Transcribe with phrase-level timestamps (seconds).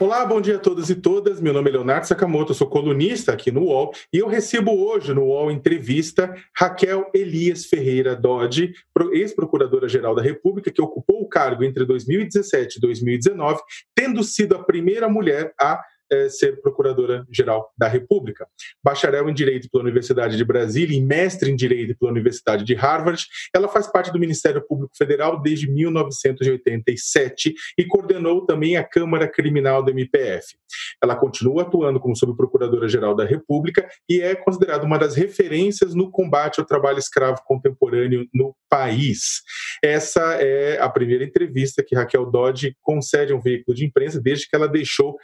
[0.00, 1.40] Olá, bom dia a todos e todas.
[1.40, 5.24] Meu nome é Leonardo Sakamoto, sou colunista aqui no UOL e eu recebo hoje no
[5.24, 8.72] UOL Entrevista Raquel Elias Ferreira Dodge,
[9.12, 13.60] ex-procuradora-geral da República, que ocupou o cargo entre 2017 e 2019,
[13.92, 18.46] tendo sido a primeira mulher a é, ser procuradora-geral da República.
[18.82, 23.24] Bacharel em Direito pela Universidade de Brasília e mestre em Direito pela Universidade de Harvard,
[23.54, 29.82] ela faz parte do Ministério Público Federal desde 1987 e coordenou também a Câmara Criminal
[29.82, 30.56] do MPF.
[31.02, 36.60] Ela continua atuando como subprocuradora-geral da República e é considerada uma das referências no combate
[36.60, 39.42] ao trabalho escravo contemporâneo no país.
[39.82, 44.48] Essa é a primeira entrevista que Raquel Dodge concede a um veículo de imprensa desde
[44.48, 45.16] que ela deixou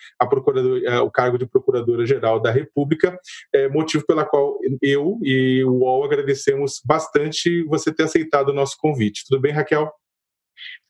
[0.86, 3.18] é, o cargo de Procuradora-Geral da República,
[3.52, 8.76] é, motivo pela qual eu e o UOL agradecemos bastante você ter aceitado o nosso
[8.78, 9.24] convite.
[9.28, 9.90] Tudo bem, Raquel?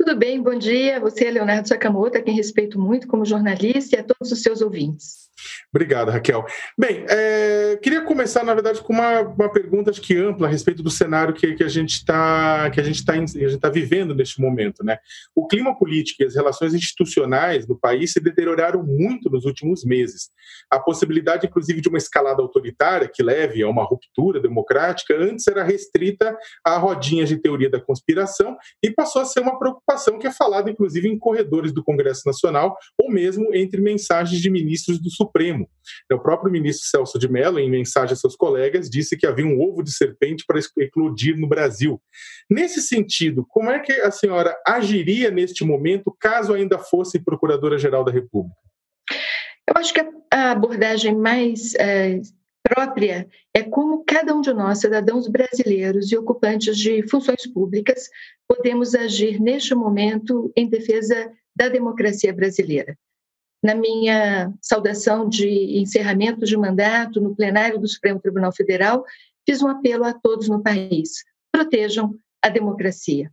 [0.04, 1.00] Tudo bem, bom dia.
[1.00, 4.60] Você é Leonardo Sakamoto, a quem respeito muito como jornalista e a todos os seus
[4.60, 5.30] ouvintes.
[5.72, 6.44] Obrigado, Raquel.
[6.78, 10.82] Bem, é, queria começar, na verdade, com uma, uma pergunta acho que ampla a respeito
[10.82, 13.14] do cenário que, que a gente está que a gente está
[13.60, 14.98] tá vivendo neste momento, né?
[15.34, 20.30] O clima político e as relações institucionais no país se deterioraram muito nos últimos meses.
[20.70, 25.64] A possibilidade, inclusive, de uma escalada autoritária que leve a uma ruptura democrática antes era
[25.64, 30.32] restrita a rodinhas de teoria da conspiração e passou a ser uma preocupação que é
[30.32, 35.68] falada, inclusive, em corredores do Congresso Nacional ou mesmo entre mensagens de ministros do Supremo.
[36.12, 39.60] O próprio ministro Celso de Mello, em mensagem a seus colegas, disse que havia um
[39.60, 42.00] ovo de serpente para eclodir no Brasil.
[42.50, 48.12] Nesse sentido, como é que a senhora agiria neste momento caso ainda fosse Procuradora-Geral da
[48.12, 48.56] República?
[49.66, 52.20] Eu acho que a abordagem mais é,
[52.64, 58.08] própria é como cada um de nós, cidadãos brasileiros e ocupantes de funções públicas,
[58.48, 62.96] podemos agir neste momento em defesa da democracia brasileira
[63.64, 65.48] na minha saudação de
[65.80, 69.02] encerramento de mandato no plenário do Supremo Tribunal Federal,
[69.48, 73.32] fiz um apelo a todos no país: protejam a democracia.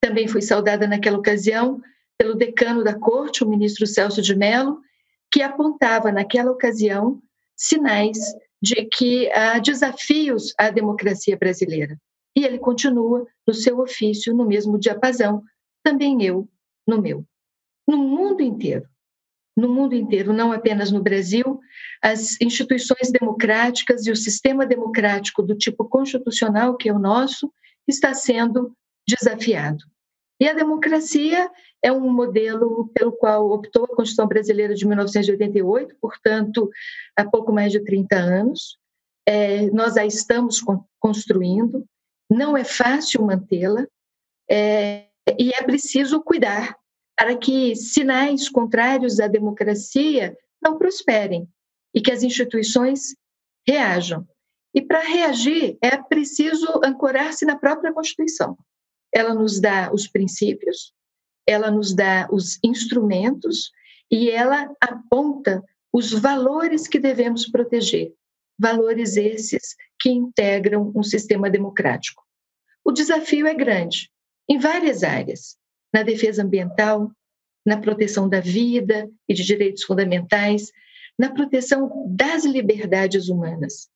[0.00, 1.82] Também fui saudada naquela ocasião
[2.16, 4.78] pelo decano da corte, o ministro Celso de Mello,
[5.32, 7.20] que apontava naquela ocasião
[7.60, 8.18] sinais
[8.62, 11.98] de que há desafios à democracia brasileira.
[12.34, 15.42] E ele continua no seu ofício, no mesmo diapasão,
[15.82, 16.48] também eu
[16.86, 17.24] no meu.
[17.86, 18.88] No mundo inteiro,
[19.56, 21.60] no mundo inteiro, não apenas no Brasil,
[22.02, 27.52] as instituições democráticas e o sistema democrático do tipo constitucional, que é o nosso,
[27.86, 28.74] está sendo
[29.06, 29.84] desafiado.
[30.40, 31.50] E a democracia
[31.82, 36.70] é um modelo pelo qual optou a Constituição Brasileira de 1988, portanto,
[37.16, 38.78] há pouco mais de 30 anos.
[39.26, 40.62] É, nós a estamos
[40.98, 41.84] construindo,
[42.30, 43.86] não é fácil mantê-la,
[44.50, 45.06] é,
[45.38, 46.76] e é preciso cuidar
[47.16, 51.48] para que sinais contrários à democracia não prosperem
[51.94, 53.14] e que as instituições
[53.66, 54.26] reajam.
[54.74, 58.56] E para reagir é preciso ancorar-se na própria Constituição.
[59.12, 60.92] Ela nos dá os princípios,
[61.46, 63.70] ela nos dá os instrumentos
[64.10, 65.62] e ela aponta
[65.92, 68.12] os valores que devemos proteger,
[68.58, 72.22] valores esses que integram um sistema democrático.
[72.84, 74.10] O desafio é grande
[74.48, 75.56] em várias áreas,
[75.92, 77.10] na defesa ambiental,
[77.64, 80.70] na proteção da vida e de direitos fundamentais,
[81.18, 83.88] na proteção das liberdades humanas.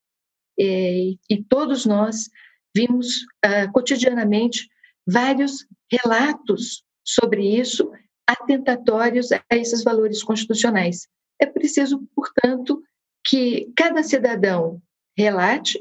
[0.59, 2.28] E, e todos nós
[2.75, 4.69] vimos ah, cotidianamente
[5.06, 7.91] vários relatos sobre isso,
[8.26, 11.06] atentatórios a esses valores constitucionais.
[11.41, 12.82] É preciso, portanto,
[13.26, 14.81] que cada cidadão
[15.16, 15.78] relate,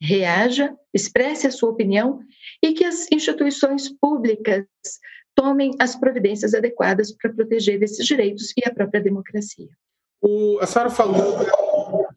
[0.00, 2.20] reaja, expresse a sua opinião
[2.62, 4.66] e que as instituições públicas
[5.34, 9.68] tomem as providências adequadas para proteger esses direitos e a própria democracia.
[10.22, 11.38] O, a senhora falou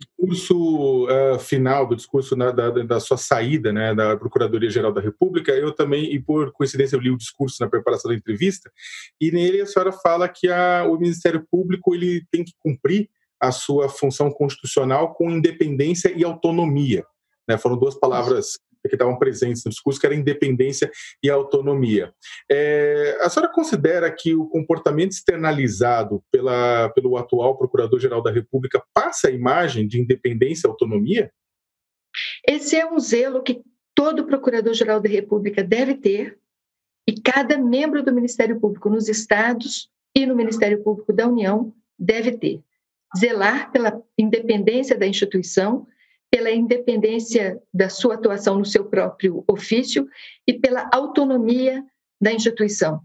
[0.06, 5.52] discurso uh, final, do discurso da, da, sua saída né, da Procuradoria-Geral da República.
[5.52, 8.72] Eu também, e por coincidência, eu li o discurso na preparação da entrevista,
[9.20, 13.10] e nele a senhora fala que a, o Ministério Público ele tem que cumprir
[13.40, 17.06] a sua função constitucional com independência e autonomia.
[17.48, 17.58] Né?
[17.58, 18.58] Foram duas palavras
[18.90, 20.92] que estavam presentes no discurso, que era independência
[21.22, 22.14] e autonomia.
[22.52, 29.28] É, a senhora considera que o comportamento externalizado pela, pelo atual Procurador-Geral da República passa
[29.28, 31.32] a imagem de independência e autonomia?
[32.48, 33.62] Esse é um zelo que
[33.96, 36.38] todo Procurador-Geral da República deve ter,
[37.08, 42.32] e cada membro do Ministério Público nos estados e no Ministério Público da União deve
[42.38, 42.62] ter.
[43.18, 45.86] Zelar pela independência da instituição,
[46.34, 50.08] pela independência da sua atuação no seu próprio ofício
[50.48, 51.86] e pela autonomia
[52.20, 53.02] da instituição.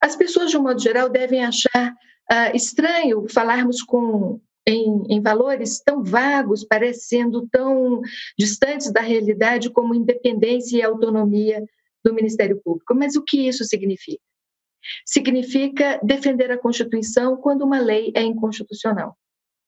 [0.00, 5.80] As pessoas, de um modo geral, devem achar uh, estranho falarmos com em, em, valores
[5.80, 8.00] tão vagos, parecendo tão
[8.38, 11.64] distantes da realidade como independência e autonomia
[12.04, 12.94] do Ministério Público.
[12.94, 14.22] Mas o que isso significa?
[15.04, 19.16] Significa defender a Constituição quando uma lei é inconstitucional.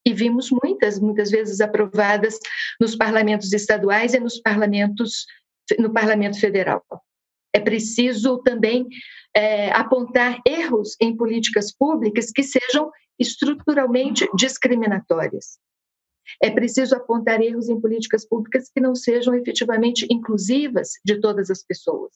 [0.08, 2.38] E vimos muitas, muitas vezes aprovadas
[2.80, 5.26] nos parlamentos estaduais e nos parlamentos
[5.78, 6.82] no Parlamento Federal.
[7.52, 8.86] É preciso também
[9.36, 15.58] é, apontar erros em políticas públicas que sejam estruturalmente discriminatórias.
[16.42, 21.62] É preciso apontar erros em políticas públicas que não sejam efetivamente inclusivas de todas as
[21.62, 22.14] pessoas.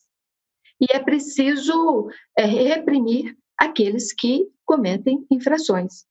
[0.80, 2.08] E é preciso
[2.38, 6.10] é, reprimir aqueles que cometem infrações.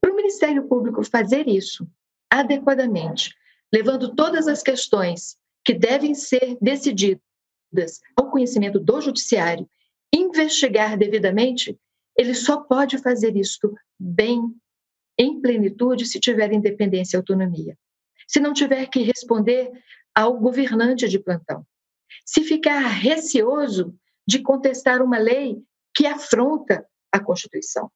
[0.00, 1.88] Para o Ministério Público fazer isso
[2.30, 3.34] adequadamente,
[3.72, 9.68] levando todas as questões que devem ser decididas ao conhecimento do Judiciário,
[10.14, 11.78] investigar devidamente,
[12.16, 14.54] ele só pode fazer isso bem,
[15.18, 17.76] em plenitude, se tiver independência e autonomia.
[18.26, 19.70] Se não tiver que responder
[20.14, 21.66] ao governante de plantão.
[22.24, 23.94] Se ficar receoso
[24.26, 25.62] de contestar uma lei
[25.94, 27.90] que afronta a Constituição.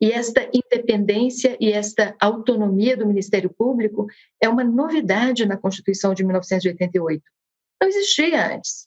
[0.00, 4.06] E esta independência e esta autonomia do Ministério Público
[4.40, 7.22] é uma novidade na Constituição de 1988.
[7.80, 8.86] Não existia antes.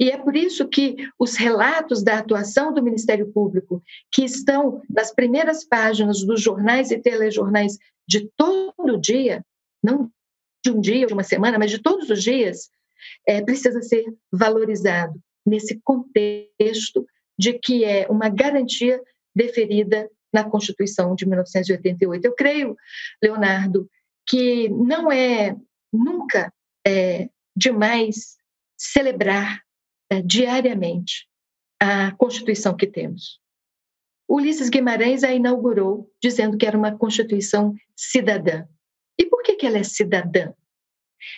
[0.00, 5.12] E é por isso que os relatos da atuação do Ministério Público, que estão nas
[5.14, 7.78] primeiras páginas dos jornais e telejornais
[8.08, 9.44] de todo dia,
[9.82, 10.10] não
[10.64, 12.68] de um dia, de uma semana, mas de todos os dias,
[13.26, 17.06] é, precisa ser valorizado nesse contexto
[17.38, 19.00] de que é uma garantia
[19.34, 22.24] deferida na Constituição de 1988.
[22.24, 22.76] Eu creio,
[23.22, 23.88] Leonardo,
[24.26, 25.56] que não é
[25.92, 26.52] nunca
[26.86, 28.36] é, demais
[28.78, 29.60] celebrar
[30.10, 31.28] é, diariamente
[31.80, 33.40] a Constituição que temos.
[34.28, 38.64] Ulisses Guimarães a inaugurou dizendo que era uma Constituição cidadã.
[39.18, 40.52] E por que, que ela é cidadã?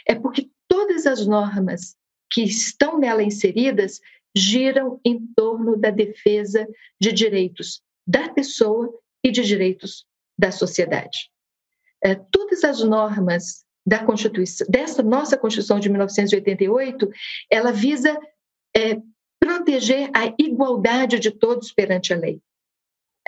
[0.06, 1.96] É porque todas as normas
[2.30, 4.00] que estão nela inseridas
[4.36, 6.66] giram em torno da defesa
[7.00, 8.92] de direitos da pessoa
[9.24, 10.04] e de direitos
[10.38, 11.30] da sociedade.
[12.02, 17.08] É, todas as normas da Constituição, dessa nossa Constituição de 1988,
[17.50, 18.18] ela visa
[18.76, 19.00] é,
[19.38, 22.40] proteger a igualdade de todos perante a lei,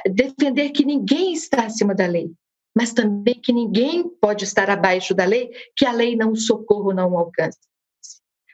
[0.07, 2.33] defender que ninguém está acima da lei,
[2.75, 6.95] mas também que ninguém pode estar abaixo da lei, que a lei não socorra ou
[6.95, 7.59] não alcance.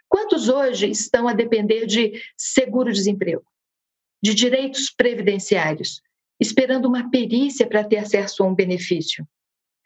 [0.09, 3.45] Quantos hoje estão a depender de seguro-desemprego,
[4.23, 6.03] de direitos previdenciários,
[6.41, 9.27] esperando uma perícia para ter acesso a um benefício?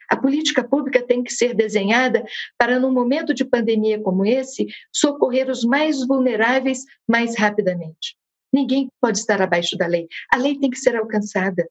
[0.09, 2.25] A política pública tem que ser desenhada
[2.59, 8.17] para, num momento de pandemia como esse, socorrer os mais vulneráveis mais rapidamente.
[8.53, 10.07] Ninguém pode estar abaixo da lei.
[10.33, 11.69] A lei tem que ser alcançada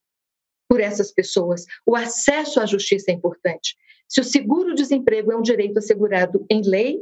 [0.68, 1.66] por essas pessoas.
[1.86, 3.76] O acesso à justiça é importante.
[4.10, 7.00] Se o seguro-desemprego é um direito assegurado em lei,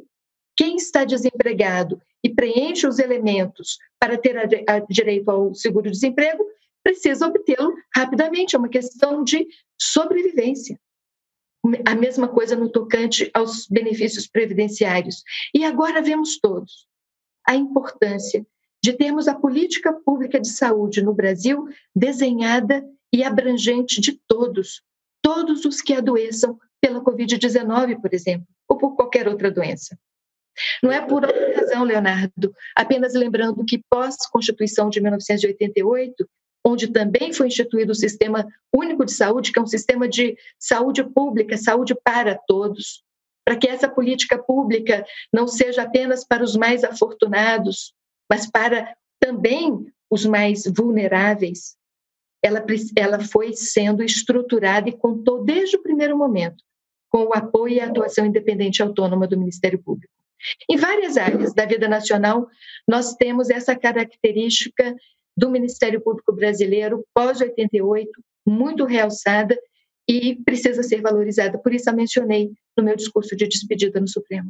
[0.56, 6.46] quem está desempregado e preenche os elementos para ter a, a direito ao seguro-desemprego
[6.84, 8.56] precisa obtê-lo rapidamente.
[8.56, 9.48] É uma questão de
[9.80, 10.80] sobrevivência
[11.86, 15.24] a mesma coisa no tocante aos benefícios previdenciários.
[15.54, 16.88] E agora vemos todos
[17.48, 18.46] a importância
[18.84, 24.82] de termos a política pública de saúde no Brasil desenhada e abrangente de todos,
[25.22, 29.98] todos os que adoeçam pela Covid-19, por exemplo, ou por qualquer outra doença.
[30.82, 36.28] Não é por outra razão, Leonardo, apenas lembrando que pós-Constituição de 1988,
[36.66, 41.04] onde também foi instituído o Sistema Único de Saúde, que é um sistema de saúde
[41.04, 43.04] pública, saúde para todos,
[43.46, 47.94] para que essa política pública não seja apenas para os mais afortunados,
[48.30, 51.76] mas para também os mais vulneráveis.
[52.44, 52.64] Ela,
[52.96, 56.64] ela foi sendo estruturada e contou desde o primeiro momento
[57.10, 60.14] com o apoio e a atuação independente e autônoma do Ministério Público.
[60.70, 62.48] Em várias áreas da vida nacional,
[62.88, 64.96] nós temos essa característica
[65.36, 68.08] do Ministério Público Brasileiro pós-88,
[68.46, 69.58] muito realçada
[70.08, 71.58] e precisa ser valorizada.
[71.58, 74.50] Por isso, a mencionei no meu discurso de despedida no Supremo.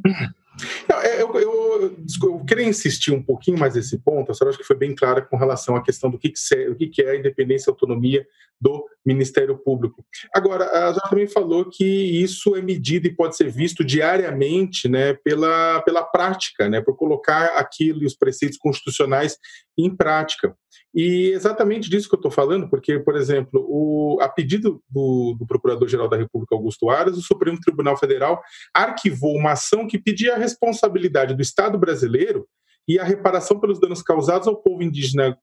[1.04, 4.30] É, eu, eu, eu, eu, queria insistir um pouquinho mais nesse ponto.
[4.30, 6.68] A senhora acho que foi bem clara com relação à questão do que, que, é,
[6.68, 8.26] o que é a independência e autonomia
[8.60, 10.04] do Ministério Público.
[10.34, 15.14] Agora, a senhora também falou que isso é medido e pode ser visto diariamente né,
[15.14, 19.36] pela, pela prática, né, por colocar aquilo e os preceitos constitucionais
[19.76, 20.56] em prática.
[20.94, 25.46] E exatamente disso que eu estou falando, porque, por exemplo, o, a pedido do, do
[25.46, 28.42] Procurador-Geral da República, Augusto Aras, o Supremo Tribunal Federal
[28.74, 32.46] arquivou uma ação que pedia a responsabilidade do Estado brasileiro
[32.86, 35.38] e a reparação pelos danos causados ao povo indígena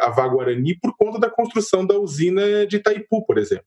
[0.00, 3.66] Avá-Guarani por conta da construção da usina de Itaipu, por exemplo.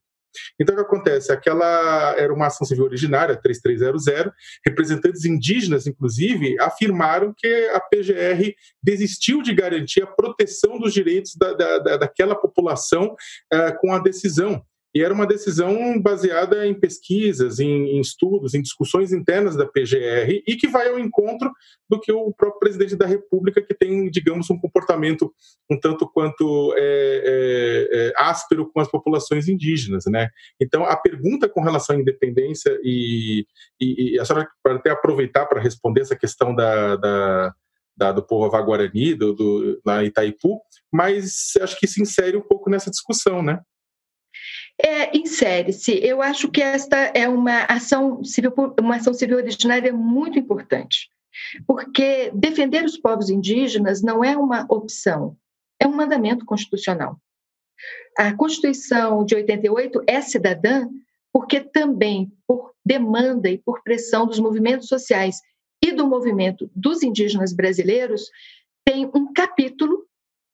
[0.58, 1.32] Então, o que acontece?
[1.32, 4.32] Aquela era uma ação civil originária, 3300,
[4.66, 11.52] representantes indígenas, inclusive, afirmaram que a PGR desistiu de garantir a proteção dos direitos da,
[11.52, 13.14] da, daquela população
[13.52, 14.64] uh, com a decisão.
[14.94, 20.42] E era uma decisão baseada em pesquisas, em, em, estudos, em discussões internas da PGR
[20.46, 21.50] e que vai ao encontro
[21.88, 25.32] do que o próprio presidente da República, que tem, digamos, um comportamento
[25.70, 30.28] um tanto quanto é, é, é, áspero com as populações indígenas, né?
[30.60, 33.46] Então, a pergunta com relação à independência e,
[33.80, 37.54] e, e a senhora para até aproveitar para responder essa questão da, da
[37.94, 42.70] da, do povo avaguarani, do, do, na Itaipu, mas acho que se insere um pouco
[42.70, 43.60] nessa discussão, né?
[44.84, 45.92] É, insere-se.
[46.04, 51.08] Eu acho que esta é uma ação civil, uma ação civil originária muito importante,
[51.66, 55.36] porque defender os povos indígenas não é uma opção,
[55.78, 57.16] é um mandamento constitucional.
[58.18, 60.88] A Constituição de 88 é cidadã
[61.32, 65.40] porque também por demanda e por pressão dos movimentos sociais
[65.82, 68.28] e do movimento dos indígenas brasileiros
[68.84, 70.04] tem um capítulo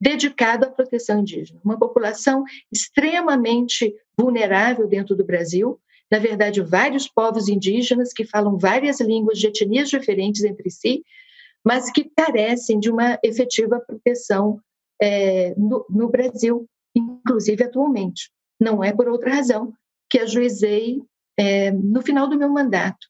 [0.01, 5.81] dedicado à proteção indígena, uma população extremamente vulnerável dentro do Brasil.
[6.11, 11.05] Na verdade, vários povos indígenas que falam várias línguas de etnias diferentes entre si,
[11.65, 14.61] mas que carecem de uma efetiva proteção
[15.01, 18.31] é, no, no Brasil, inclusive atualmente.
[18.61, 19.73] Não é por outra razão
[20.09, 21.03] que ajuizei
[21.39, 23.07] é, no final do meu mandato,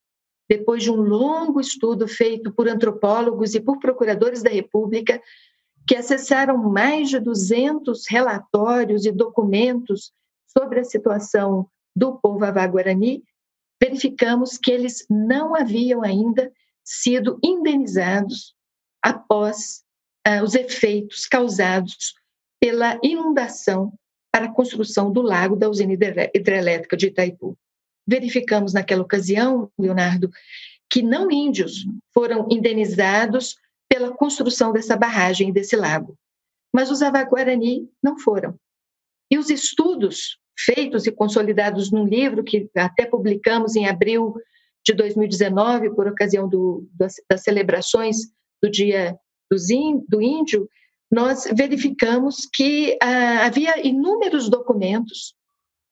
[0.48, 5.20] depois de um longo estudo feito por antropólogos e por procuradores da República,
[5.88, 10.12] que acessaram mais de 200 relatórios e documentos
[10.46, 11.66] sobre a situação
[11.96, 13.24] do povo avá-guarani,
[13.82, 16.52] verificamos que eles não haviam ainda
[16.84, 18.54] sido indenizados
[19.02, 19.82] após
[20.26, 22.14] uh, os efeitos causados
[22.60, 23.90] pela inundação
[24.30, 25.94] para a construção do lago da usina
[26.34, 27.56] hidrelétrica de Itaipu.
[28.06, 30.30] Verificamos naquela ocasião, Leonardo,
[30.90, 33.56] que não índios foram indenizados
[33.98, 36.16] pela construção dessa barragem desse lago.
[36.72, 38.54] Mas os Avaguarani não foram.
[39.30, 44.34] E os estudos feitos e consolidados num livro que até publicamos em abril
[44.86, 48.16] de 2019, por ocasião do, das, das, celebrações
[48.62, 49.18] do Dia
[50.08, 50.68] do Índio,
[51.10, 55.34] nós verificamos que ah, havia inúmeros documentos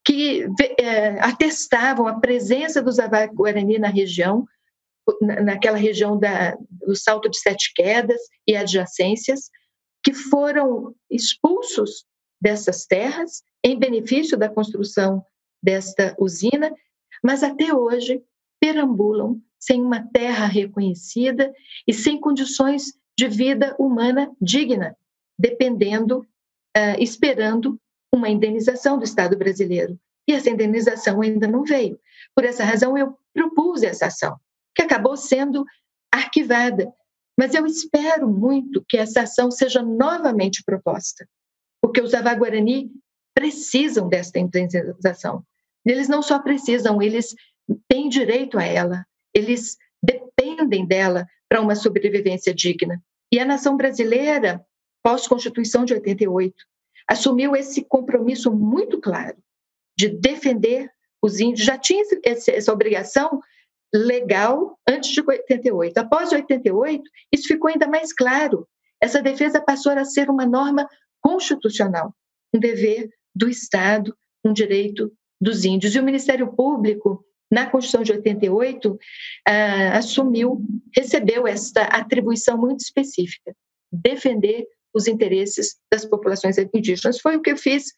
[0.05, 0.47] que
[0.79, 4.47] eh, atestavam a presença dos Avaguarani na região,
[5.21, 9.51] naquela região da, do Salto de Sete Quedas e adjacências,
[10.03, 12.05] que foram expulsos
[12.41, 15.25] dessas terras em benefício da construção
[15.63, 16.73] desta usina,
[17.23, 18.23] mas até hoje
[18.61, 21.53] perambulam sem uma terra reconhecida
[21.87, 24.97] e sem condições de vida humana digna,
[25.39, 27.81] dependendo, uh, esperando
[28.15, 29.99] uma indenização do Estado brasileiro.
[30.29, 31.99] E essa indenização ainda não veio.
[32.35, 34.39] Por essa razão, eu propus essa ação
[34.87, 35.65] acabou sendo
[36.13, 36.91] arquivada.
[37.39, 41.29] Mas eu espero muito que essa ação seja novamente proposta,
[41.83, 42.91] porque os Avaguarani
[43.35, 45.45] precisam desta indenização.
[45.85, 47.35] Eles não só precisam, eles
[47.87, 53.03] têm direito a ela, eles dependem dela para uma sobrevivência digna.
[53.31, 54.65] E a nação brasileira,
[55.03, 56.55] pós-Constituição de 88,
[57.09, 59.37] assumiu esse compromisso muito claro
[59.97, 60.91] de defender
[61.23, 63.41] os índios, já tinha essa obrigação
[63.95, 65.99] legal antes de 88.
[65.99, 67.03] Após 88,
[67.33, 68.67] isso ficou ainda mais claro.
[69.01, 70.89] Essa defesa passou a ser uma norma
[71.21, 72.15] constitucional,
[72.55, 75.95] um dever do Estado, um direito dos índios.
[75.95, 78.99] E o Ministério Público, na Constituição de 88,
[79.47, 80.61] ah, assumiu,
[80.95, 83.55] recebeu esta atribuição muito específica,
[83.93, 87.21] defender os interesses das populações indígenas.
[87.21, 87.93] Foi o que eu fiz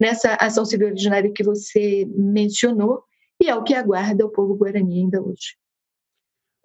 [0.00, 3.02] nessa ação civil originária que você mencionou,
[3.40, 5.56] e é o que aguarda o povo guarani ainda hoje.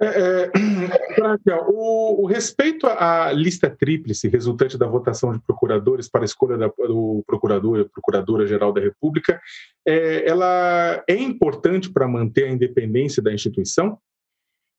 [0.01, 0.51] É, é,
[1.67, 6.67] o, o, respeito à lista tríplice resultante da votação de procuradores para a escolha da,
[6.67, 9.41] do procurador, procuradora-geral da República,
[9.85, 13.99] é, ela é importante para manter a independência da instituição?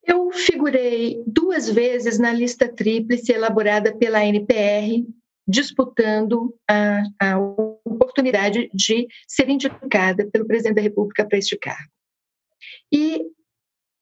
[0.02, 5.04] Eu figurei duas vezes na lista tríplice elaborada pela NPR,
[5.50, 7.38] disputando a, a,
[7.84, 11.90] oportunidade de ser indicada pelo presidente da República para este cargo.
[12.92, 13.26] E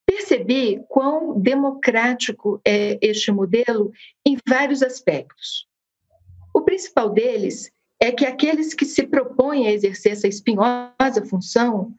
[0.06, 3.90] percebi quão democrático é este modelo
[4.26, 5.66] em vários aspectos.
[6.54, 11.94] O principal deles é que aqueles que se propõem a exercer essa espinhosa função,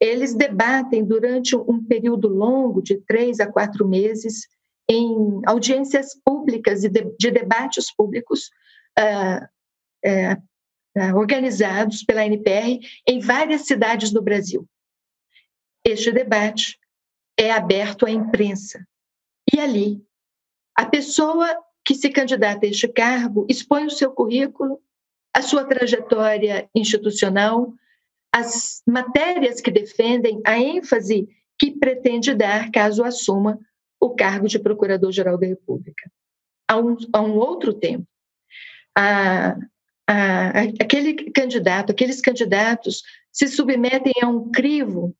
[0.00, 4.48] eles debatem durante um período longo, de três a quatro meses,
[4.88, 8.50] em audiências públicas e de, de debates públicos
[11.14, 14.68] organizados pela NPR em várias cidades do Brasil.
[15.84, 16.78] Este debate
[17.38, 18.86] é aberto à imprensa.
[19.52, 20.02] E ali,
[20.74, 21.46] a pessoa
[21.84, 24.80] que se candidata a este cargo expõe o seu currículo,
[25.34, 27.74] a sua trajetória institucional,
[28.32, 33.58] as matérias que defendem, a ênfase que pretende dar caso assuma
[34.00, 36.10] o cargo de Procurador-Geral da República.
[36.68, 38.06] Há um, há um outro tempo,
[38.96, 39.56] a,
[40.08, 40.48] a,
[40.80, 45.14] aquele candidato, aqueles candidatos se submetem a um crivo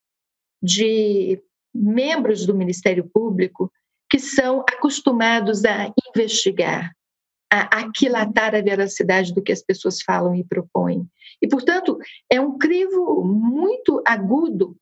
[0.62, 1.42] de
[1.74, 3.72] membros do Ministério Público
[4.08, 6.94] que são acostumados a investigar,
[7.50, 11.08] a aquilatar a veracidade do que as pessoas falam e propõem.
[11.42, 11.98] E, portanto,
[12.30, 14.76] é um crivo muito agudo,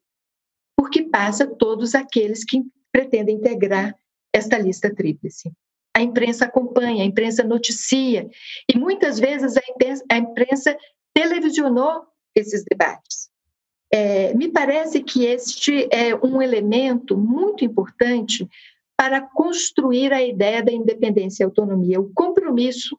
[0.76, 3.96] porque passa todos aqueles que pretendem integrar
[4.34, 5.50] esta lista tríplice.
[5.94, 8.28] A imprensa acompanha, a imprensa noticia,
[8.68, 10.76] e muitas vezes a imprensa, a imprensa
[11.14, 13.30] televisionou esses debates.
[13.92, 18.48] É, me parece que este é um elemento muito importante
[18.96, 22.98] para construir a ideia da independência e autonomia, o compromisso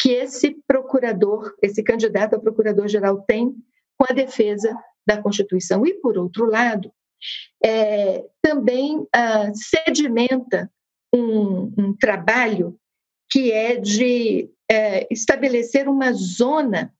[0.00, 3.54] que esse procurador, esse candidato a procurador-geral tem
[3.98, 4.74] com a defesa
[5.06, 5.86] da Constituição.
[5.86, 6.90] E, por outro lado,
[7.62, 10.70] é, também ah, sedimenta
[11.14, 12.76] um, um, trabalho
[13.30, 16.92] que é de é, estabelecer uma zona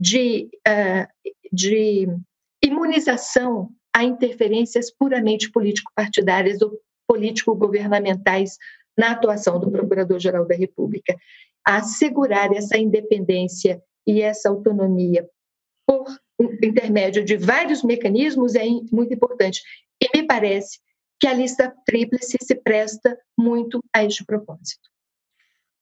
[0.00, 1.08] de, ah,
[1.52, 2.06] de
[2.64, 8.56] imunização a interferências puramente político-partidárias ou político-governamentais
[8.96, 11.16] na atuação do Procurador-Geral da República.
[11.64, 15.28] Assegurar essa independência e essa autonomia
[15.86, 16.04] por
[16.62, 19.62] intermédio de vários mecanismos é muito importante.
[20.00, 20.78] E me parece
[21.20, 24.88] que a lista tríplice se presta muito a este propósito.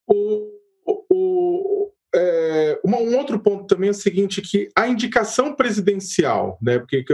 [0.06, 0.50] O,
[0.86, 7.04] o, é, um outro ponto também é o seguinte, que a indicação presidencial, né, porque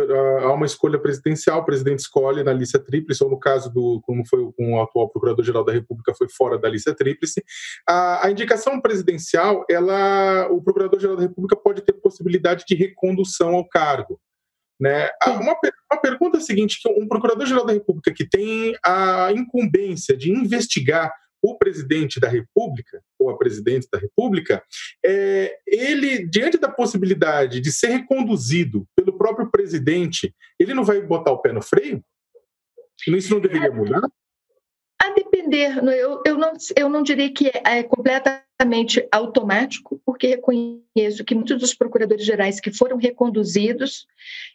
[0.41, 4.25] há uma escolha presidencial, o presidente escolhe na lista tríplice, ou no caso do, como
[4.27, 7.43] foi com o atual Procurador-Geral da República, foi fora da lista tríplice,
[7.89, 13.69] a, a indicação presidencial, ela, o Procurador-Geral da República pode ter possibilidade de recondução ao
[13.69, 14.21] cargo.
[14.83, 15.09] Né?
[15.29, 15.57] Uma,
[15.93, 20.29] uma pergunta é a seguinte, que um Procurador-Geral da República que tem a incumbência de
[20.29, 24.61] investigar o presidente da República, ou a presidente da República,
[25.05, 31.31] é, ele, diante da possibilidade de ser reconduzido pelo próprio presidente, ele não vai botar
[31.31, 32.05] o pé no freio?
[33.07, 34.01] Isso não deveria mudar?
[35.03, 41.25] A depender, eu, eu, não, eu não diria que é, é completamente automático, porque reconheço
[41.27, 44.07] que muitos dos procuradores gerais que foram reconduzidos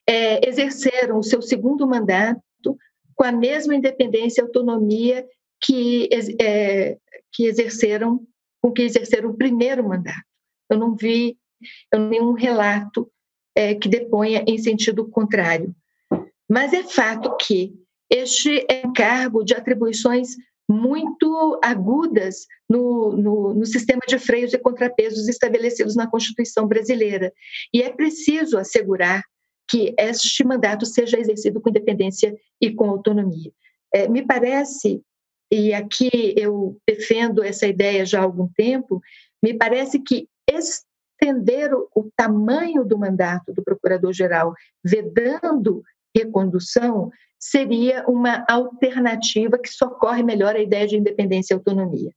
[0.07, 2.77] é, exerceram o seu segundo mandato
[3.13, 5.27] com a mesma independência e autonomia
[5.60, 6.07] que,
[6.39, 6.97] é,
[7.33, 8.25] que exerceram,
[8.62, 10.23] com que exerceram o primeiro mandato.
[10.69, 11.38] Eu não vi
[11.93, 13.12] eu, nenhum relato
[13.53, 15.75] é, que deponha em sentido contrário.
[16.49, 17.73] Mas é fato que
[18.10, 20.36] este é um cargo de atribuições
[20.70, 27.32] muito agudas no, no, no, sistema de freios e contrapesos estabelecidos na Constituição brasileira.
[27.74, 29.24] E é preciso assegurar
[29.70, 33.52] que este mandato seja exercido com independência e com autonomia.
[33.93, 35.02] É, me parece
[35.52, 39.02] e aqui eu defendo essa ideia já há algum tempo,
[39.41, 45.84] me parece que estender o, tamanho do mandato do procurador-geral, vedando
[46.17, 52.12] recondução, seria uma alternativa que socorre melhor a ideia de independência e autonomia.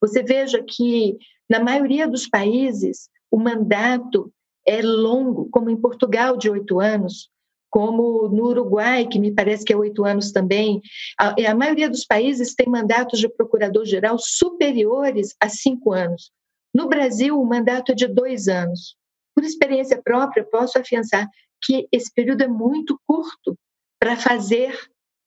[0.00, 1.16] Você veja que,
[1.48, 4.32] na maioria dos países, o mandato
[4.66, 7.30] é longo, como em Portugal, de oito anos,
[7.70, 10.80] como no Uruguai, que me parece que é oito anos também.
[11.20, 16.32] A, a maioria dos países tem mandatos de procurador-geral superiores a cinco anos.
[16.74, 18.96] No Brasil, o mandato é de dois anos.
[19.34, 21.28] Por experiência própria, posso afiançar
[21.62, 23.56] que esse período é muito curto
[23.98, 24.78] para fazer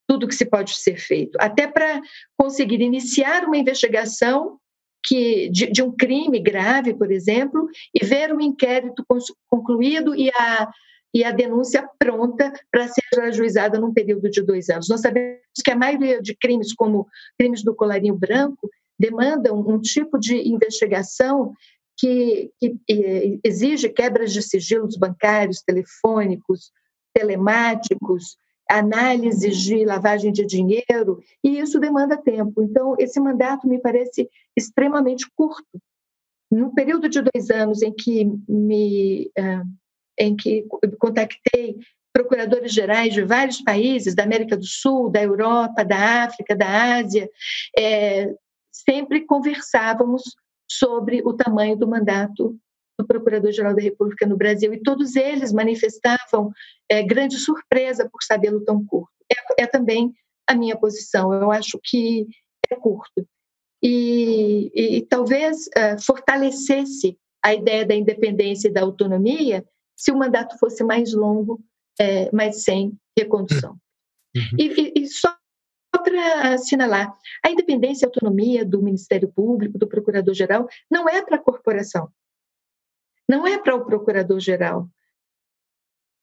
[0.07, 2.01] tudo que se pode ser feito, até para
[2.37, 4.57] conseguir iniciar uma investigação
[5.05, 9.05] que, de, de, um crime grave, por exemplo, e ver o inquérito
[9.47, 10.69] concluído e a,
[11.13, 14.89] e a denúncia pronta para ser ajuizada num período de dois anos.
[14.89, 20.19] Nós sabemos que a maioria de crimes, como crimes do colarinho branco, demandam um tipo
[20.19, 21.53] de investigação
[21.99, 26.71] que, que exige quebras de sigilos bancários, telefônicos,
[27.13, 28.37] telemáticos,
[28.69, 32.61] análises de lavagem de dinheiro, e isso demanda tempo.
[32.61, 35.81] Então, esse mandato me parece extremamente curto.
[36.51, 39.63] No período de dois anos em que me eh,
[40.17, 40.65] em que
[40.99, 41.77] contactei
[42.11, 47.29] procuradores gerais de vários países, da América do Sul, da Europa, da África, da Ásia,
[47.77, 48.33] é,
[48.71, 50.23] sempre conversávamos
[50.69, 52.57] sobre o tamanho do mandato
[52.97, 56.51] do Procurador-Geral da República no Brasil e todos eles manifestavam
[56.89, 59.13] é, grande surpresa por sabê-lo tão curto.
[59.31, 60.13] É, é, também
[60.47, 61.33] a minha posição.
[61.33, 62.27] Eu acho que
[62.69, 63.25] é curto
[63.81, 70.17] e, e, e talvez é, fortalecesse a ideia da independência e da autonomia se o
[70.17, 71.59] mandato fosse mais longo,
[71.99, 73.77] é, mas sem recondução.
[74.35, 74.57] Uhum.
[74.57, 75.35] E, e, só
[76.01, 77.13] para assinalar,
[77.45, 82.09] a independência e autonomia do Ministério Público, do Procurador-Geral, não é para a corporação,
[83.27, 84.87] não é para o Procurador-Geral.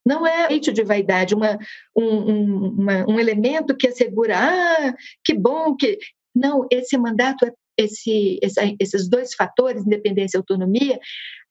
[0.04, 1.58] Não é leite de vaidade, uma,
[1.96, 5.98] um, um, uma, um elemento que assegura, ah, que bom que.
[6.32, 8.38] Não, esse mandato, é, esse,
[8.78, 11.00] esses dois fatores, independência e autonomia,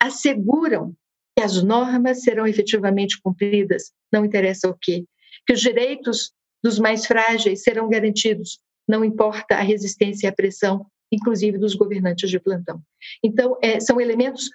[0.01, 0.95] asseguram
[1.35, 5.05] que as normas serão efetivamente cumpridas, não interessa o quê,
[5.45, 6.31] que os direitos
[6.65, 12.27] dos mais frágeis serão garantidos, não importa a resistência e a pressão, inclusive dos governantes
[12.27, 12.81] de plantão.
[13.23, 14.49] Então, é, são elementos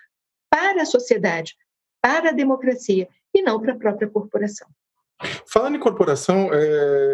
[0.51, 1.55] para a sociedade,
[2.03, 4.67] para a democracia e não para a própria corporação.
[5.47, 6.57] Falando em corporação, é,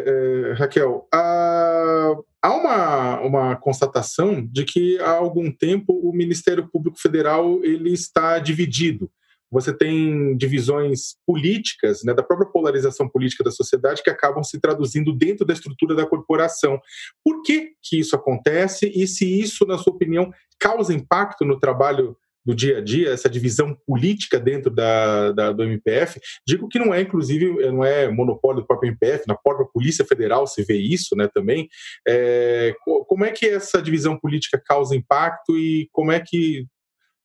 [0.06, 6.98] é, Raquel, há, há uma, uma constatação de que há algum tempo o Ministério Público
[6.98, 9.10] Federal ele está dividido
[9.50, 15.12] você tem divisões políticas, né, da própria polarização política da sociedade, que acabam se traduzindo
[15.12, 16.80] dentro da estrutura da corporação.
[17.24, 22.16] Por que, que isso acontece e se isso, na sua opinião, causa impacto no trabalho
[22.46, 26.20] do dia a dia, essa divisão política dentro da, da, do MPF.
[26.46, 30.46] Digo que não é, inclusive, não é monopólio do próprio MPF, na própria Polícia Federal
[30.46, 31.68] se vê isso né, também.
[32.06, 32.72] É,
[33.08, 36.64] como é que essa divisão política causa impacto e como é que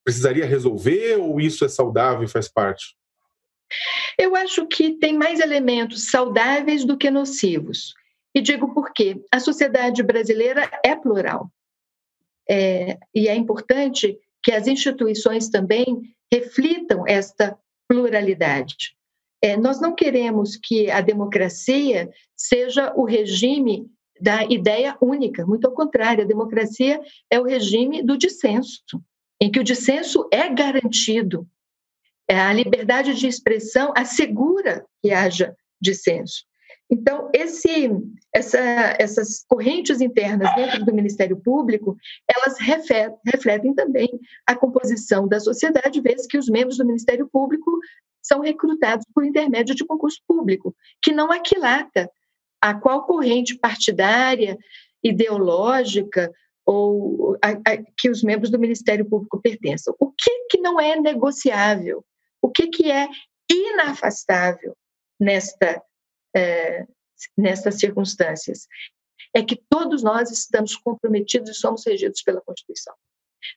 [0.04, 2.96] precisaria resolver ou isso é saudável e faz parte?
[4.18, 7.94] Eu acho que tem mais elementos saudáveis do que nocivos.
[8.34, 9.22] E digo por quê?
[9.32, 11.52] A sociedade brasileira é plural.
[12.50, 18.96] É, e é importante que as instituições também reflitam esta pluralidade.
[19.42, 25.74] É, nós não queremos que a democracia seja o regime da ideia única, muito ao
[25.74, 28.84] contrário, a democracia é o regime do dissenso
[29.42, 31.48] em que o dissenso é garantido.
[32.30, 36.46] É, a liberdade de expressão assegura que haja dissenso.
[36.90, 37.90] Então, esse,
[38.34, 38.60] essa,
[39.00, 44.10] essas correntes internas dentro do Ministério Público, elas refletem, refletem também
[44.46, 47.72] a composição da sociedade, vez que os membros do Ministério Público
[48.22, 52.10] são recrutados por intermédio de concurso público, que não aquilata
[52.62, 54.58] a qual corrente partidária,
[55.04, 56.32] ideológica
[56.72, 59.94] ou a, a, que os membros do Ministério Público pertençam.
[60.00, 62.06] O que, que não é negociável?
[62.42, 63.08] O que, que é
[63.52, 64.76] inafastável
[65.20, 65.84] nesta,
[66.36, 66.86] é,
[67.38, 68.68] nestas circunstâncias?
[69.36, 72.94] É que todos nós estamos comprometidos e somos regidos pela Constituição.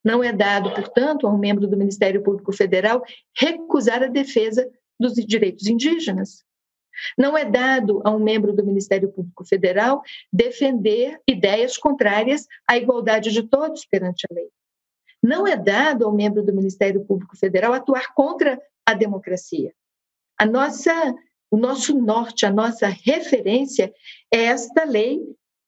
[0.05, 3.05] Não é dado, portanto, a um membro do Ministério Público Federal
[3.37, 6.44] recusar a defesa dos direitos indígenas,
[7.16, 10.02] não é dado a um membro do Ministério Público Federal
[10.33, 14.48] defender ideias contrárias à igualdade de todos perante a lei.
[15.22, 19.72] Não é dado ao membro do Ministério Público Federal atuar contra a democracia.
[20.38, 21.14] A nossa,
[21.50, 23.92] o nosso norte, a nossa referência
[24.33, 25.22] é esta lei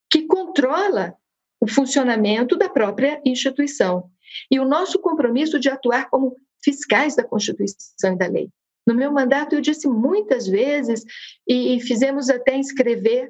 [0.09, 1.15] que controla
[1.59, 4.09] o funcionamento da própria instituição
[4.51, 8.51] e o nosso compromisso de atuar como fiscais da Constituição e da lei.
[8.87, 11.03] No meu mandato, eu disse muitas vezes,
[11.45, 13.29] e, fizemos até inscrever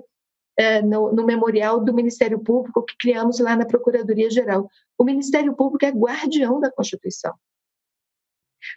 [0.56, 4.70] é, no, no, memorial do Ministério Público que criamos lá na Procuradoria-Geral.
[4.98, 7.34] O Ministério Público é guardião da Constituição.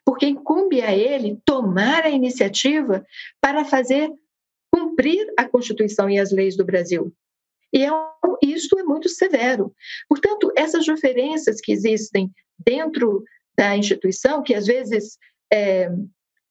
[0.05, 3.05] Porque incumbe a ele tomar a iniciativa
[3.41, 4.11] para fazer
[4.73, 7.13] cumprir a Constituição e as leis do Brasil.
[7.73, 7.91] E é,
[8.43, 9.75] isso é muito severo.
[10.09, 13.23] Portanto, essas diferenças que existem dentro
[13.57, 15.19] da instituição, que às vezes
[15.53, 15.91] é,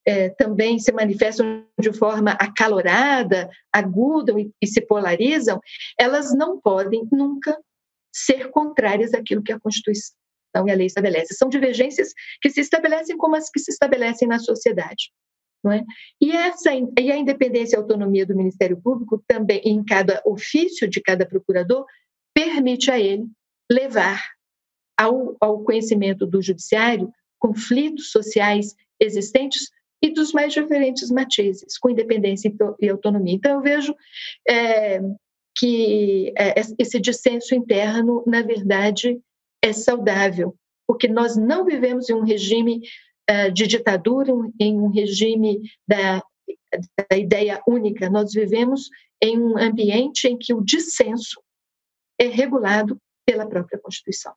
[0.05, 5.59] é, também se manifestam de forma acalorada, aguda e, e se polarizam,
[5.99, 7.57] elas não podem nunca
[8.13, 10.15] ser contrárias àquilo que a Constituição
[10.65, 11.37] e a lei estabelecem.
[11.37, 15.11] São divergências que se estabelecem como as que se estabelecem na sociedade.
[15.61, 15.83] Não é?
[16.21, 21.01] e, essa, e a independência e autonomia do Ministério Público também, em cada ofício de
[21.01, 21.85] cada procurador,
[22.33, 23.25] permite a ele
[23.69, 24.23] levar
[24.97, 29.69] ao, ao conhecimento do judiciário conflitos sociais existentes
[30.01, 33.35] e dos mais diferentes matizes, com independência e autonomia.
[33.35, 33.95] Então, eu vejo
[34.47, 35.01] é,
[35.57, 39.19] que é, esse dissenso interno, na verdade,
[39.61, 40.55] é saudável,
[40.87, 42.81] porque nós não vivemos em um regime
[43.29, 46.23] uh, de ditadura, em um regime da,
[47.09, 48.89] da ideia única, nós vivemos
[49.21, 51.41] em um ambiente em que o dissenso
[52.17, 54.33] é regulado pela própria Constituição.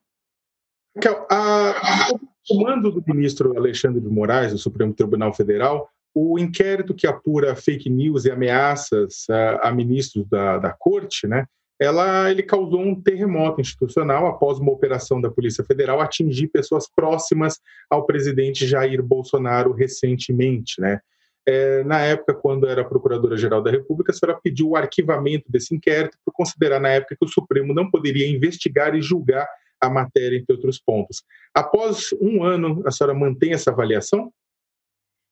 [0.94, 6.94] Raquel, a, o comando do ministro Alexandre de Moraes, do Supremo Tribunal Federal, o inquérito
[6.94, 11.46] que apura fake news e ameaças a, a ministros da, da corte, né,
[11.82, 17.58] ela, ele causou um terremoto institucional após uma operação da Polícia Federal atingir pessoas próximas
[17.90, 20.80] ao presidente Jair Bolsonaro recentemente.
[20.80, 21.00] Né?
[21.44, 26.16] É, na época, quando era Procuradora-Geral da República, a senhora pediu o arquivamento desse inquérito
[26.24, 29.48] por considerar, na época, que o Supremo não poderia investigar e julgar
[29.82, 31.24] a matéria, entre outros pontos.
[31.52, 34.32] Após um ano, a senhora mantém essa avaliação?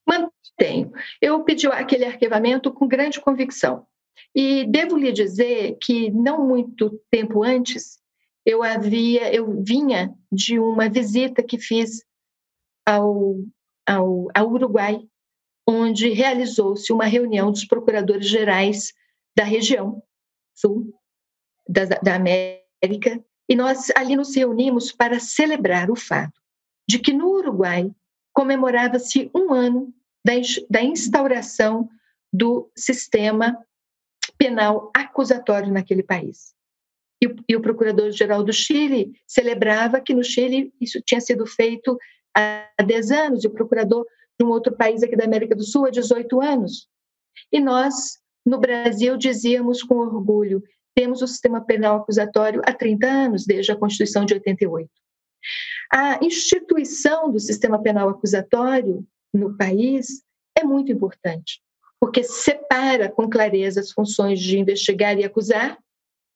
[0.06, 0.92] Mantenho.
[1.22, 3.86] Eu pedi aquele arquivamento com grande convicção.
[4.34, 8.00] E devo lhe dizer que não muito tempo antes
[8.44, 12.04] eu havia, eu vinha de uma visita que fiz
[12.84, 13.36] ao,
[13.86, 15.00] ao, ao Uruguai,
[15.68, 18.92] onde realizou-se uma reunião dos procuradores gerais
[19.36, 20.02] da região
[20.54, 20.92] sul
[21.68, 26.40] da, da América, e nós ali nos reunimos para celebrar o fato
[26.88, 27.90] de que no Uruguai
[28.32, 29.92] comemorava-se um ano
[30.24, 31.90] da, instauração
[32.32, 33.58] do sistema
[34.38, 36.54] penal acusatório naquele país.
[37.48, 41.98] E o Procurador-Geral do Chile celebrava que no Chile isso tinha sido feito
[42.34, 44.06] há 10 anos, e o procurador
[44.38, 46.88] de um outro país aqui da América do Sul há 18 anos.
[47.52, 50.62] E nós, no Brasil, dizíamos com orgulho:
[51.00, 54.86] temos o sistema penal acusatório há 30 anos, desde a Constituição de 88.
[55.90, 60.22] A instituição do sistema penal acusatório no país
[60.54, 61.62] é muito importante
[61.98, 65.78] porque separa com clareza as funções de investigar e acusar,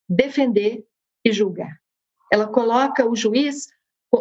[0.08, 0.82] defender
[1.22, 1.78] e julgar.
[2.32, 3.68] Ela coloca o juiz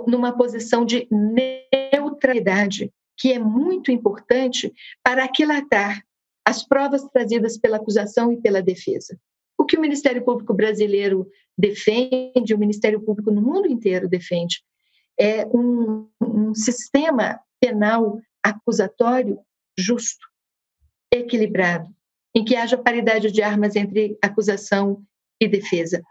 [0.05, 6.03] numa posição de neutralidade, que é muito importante para aquilatar
[6.45, 9.17] as provas trazidas pela acusação e pela defesa.
[9.63, 11.25] O que o Ministério Público brasileiro
[11.57, 14.61] defende, o Ministério Público no mundo inteiro defende,
[15.17, 19.39] é um, um sistema penal acusatório
[19.79, 20.27] justo,
[21.09, 21.89] equilibrado,
[22.35, 25.01] em que haja paridade de armas entre acusação
[25.39, 26.03] e defesa.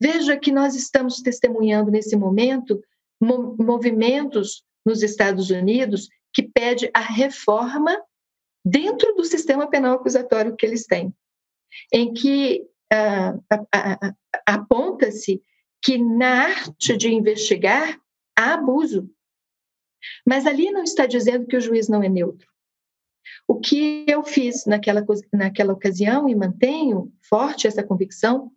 [0.00, 2.80] Veja que nós estamos testemunhando nesse momento
[3.20, 8.00] movimentos nos Estados Unidos que pede a reforma
[8.64, 11.12] dentro do sistema penal acusatório que eles têm,
[11.92, 12.64] em que
[14.46, 15.42] aponta-se
[15.82, 18.00] que na arte de investigar
[18.36, 19.10] há abuso.
[20.26, 22.46] Mas ali não está dizendo que o juiz não é neutro.
[23.46, 28.50] O que eu fiz naquela, naquela ocasião e mantenho forte essa convicção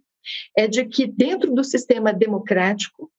[0.57, 3.11] é de que, dentro do sistema democrático,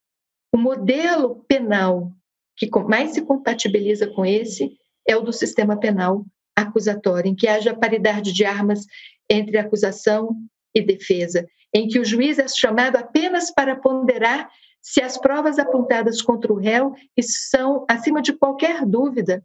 [0.52, 2.12] o modelo penal
[2.56, 4.76] que mais se compatibiliza com esse
[5.06, 6.24] é o do sistema penal
[6.56, 8.86] acusatório, em que haja paridade de armas
[9.28, 10.34] entre acusação
[10.76, 14.50] e defesa, em que o juiz é chamado apenas para ponderar
[14.82, 19.44] se as provas apontadas contra o réu são, acima de qualquer dúvida,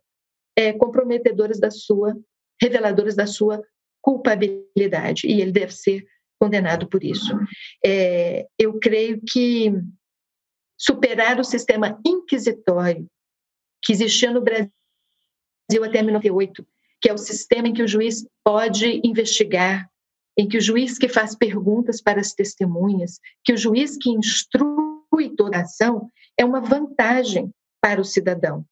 [0.55, 2.15] é, comprometedoras da sua,
[2.61, 3.63] reveladoras da sua
[4.01, 6.05] culpabilidade, e ele deve ser
[6.39, 7.33] condenado por isso.
[7.83, 9.71] É, eu creio que
[10.77, 13.07] superar o sistema inquisitório
[13.83, 14.71] que existia no Brasil
[15.71, 16.67] até 1998,
[17.01, 19.89] que é o sistema em que o juiz pode investigar,
[20.37, 25.29] em que o juiz que faz perguntas para as testemunhas, que o juiz que instrui
[25.35, 28.65] toda a ação, é uma vantagem para o cidadão.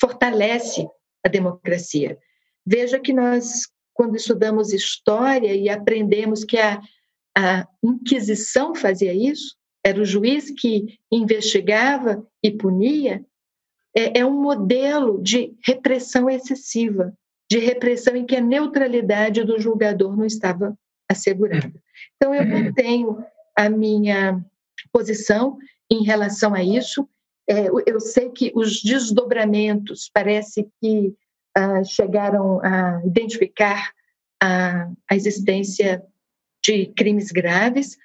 [0.00, 0.86] Fortalece
[1.24, 2.18] a democracia.
[2.64, 6.80] Veja que nós, quando estudamos história e aprendemos que a,
[7.36, 13.24] a Inquisição fazia isso, era o juiz que investigava e punia,
[13.96, 17.12] é, é um modelo de repressão excessiva,
[17.50, 20.78] de repressão em que a neutralidade do julgador não estava
[21.10, 21.72] assegurada.
[22.16, 23.24] Então, eu mantenho
[23.56, 24.40] a minha
[24.92, 25.58] posição
[25.90, 27.08] em relação a isso
[27.50, 31.12] é, eu sei que os desdobramentos parece que
[31.56, 33.90] ah, chegaram a identificar
[34.40, 36.00] a, a existência
[36.64, 37.96] de crimes graves,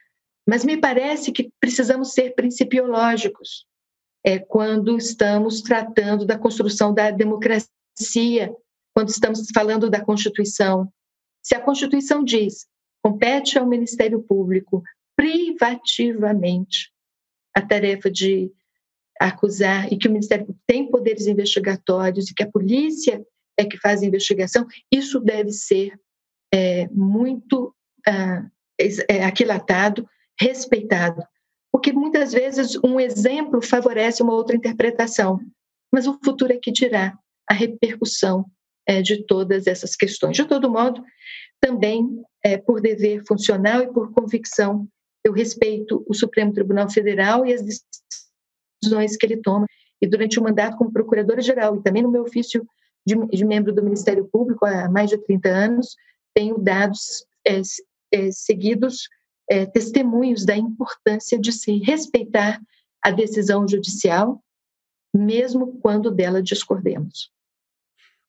[0.49, 3.67] mas me parece que precisamos ser principiológicos
[4.25, 8.51] é, quando estamos tratando da construção da democracia,
[8.95, 10.91] quando estamos falando da Constituição.
[11.43, 12.65] Se a Constituição diz
[13.05, 14.81] compete ao Ministério Público
[15.15, 16.91] privativamente
[17.55, 18.51] a tarefa de
[19.21, 23.23] acusar e que o Ministério Público tem poderes investigatórios e que a polícia
[23.55, 25.93] é que faz a investigação, isso deve ser
[26.51, 27.75] é, muito
[28.07, 28.49] ah,
[29.07, 30.09] é, aquilatado,
[30.41, 31.23] respeitado.
[31.71, 35.39] Porque muitas vezes um exemplo favorece uma outra interpretação,
[35.93, 37.15] mas o futuro é que dirá
[37.47, 38.45] a repercussão
[38.87, 40.35] é, de todas essas questões.
[40.35, 41.03] De todo modo,
[41.61, 44.87] também é, por dever funcional e por convicção,
[45.23, 47.63] eu respeito o Supremo Tribunal Federal e as
[48.79, 49.65] decisões que ele toma.
[49.99, 52.63] E durante o mandato como procuradora-geral e também no meu ofício
[53.03, 55.95] de, de, membro do Ministério Público há mais de 30 anos,
[56.35, 57.61] tenho dados é,
[58.11, 59.09] é, seguidos
[59.49, 62.61] é, testemunhos da importância de se respeitar
[63.01, 64.39] a decisão judicial,
[65.11, 67.31] mesmo quando dela discordemos.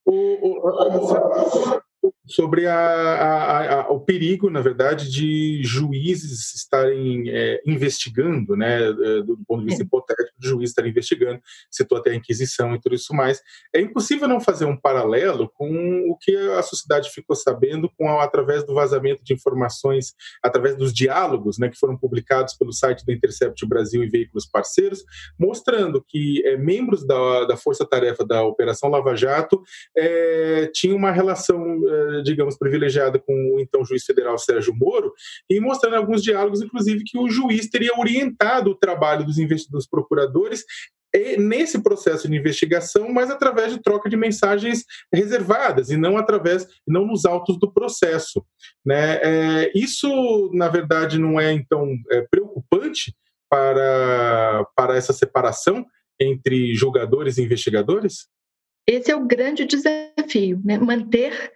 [0.06, 1.82] O, o,
[2.26, 9.22] sobre a, a, a, o perigo, na verdade, de juízes estarem é, investigando, né, é,
[9.22, 9.86] do ponto de vista é.
[9.86, 13.40] hipotético, de juízes estarem investigando, citou até a Inquisição e tudo isso mais.
[13.74, 18.64] É impossível não fazer um paralelo com o que a sociedade ficou sabendo com através
[18.64, 23.66] do vazamento de informações, através dos diálogos, né, que foram publicados pelo site da Intercept
[23.66, 25.04] Brasil e veículos parceiros,
[25.38, 29.62] mostrando que é, membros da, da força-tarefa da Operação Lava Jato
[29.96, 35.12] é, tinham uma relação é, digamos, privilegiada com o então juiz federal Sérgio Moro,
[35.48, 39.36] e mostrando alguns diálogos, inclusive, que o juiz teria orientado o trabalho dos,
[39.68, 40.25] dos procuradores
[41.38, 47.06] nesse processo de investigação, mas através de troca de mensagens reservadas e não através, não
[47.06, 48.44] nos autos do processo.
[48.84, 49.18] Né?
[49.22, 53.14] É, isso, na verdade, não é então é, preocupante
[53.48, 55.86] para, para essa separação
[56.20, 58.28] entre julgadores e investigadores?
[58.86, 60.78] Esse é o grande desafio, né?
[60.78, 61.52] manter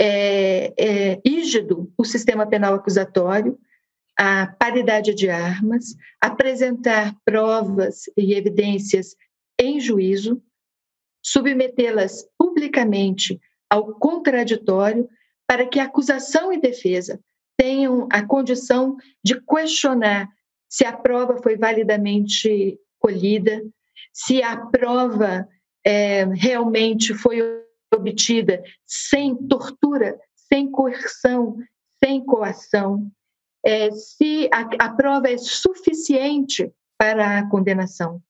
[0.00, 3.58] é, é, rígido o sistema penal acusatório,
[4.24, 9.16] a paridade de armas, apresentar provas e evidências
[9.60, 10.40] em juízo,
[11.20, 15.08] submetê-las publicamente ao contraditório,
[15.44, 17.18] para que acusação e defesa
[17.56, 20.28] tenham a condição de questionar
[20.68, 23.60] se a prova foi validamente colhida,
[24.12, 25.48] se a prova
[25.84, 27.40] é, realmente foi
[27.92, 31.56] obtida sem tortura, sem coerção,
[32.02, 33.10] sem coação,
[33.64, 38.20] é, se a, a prova é suficiente para a condenação.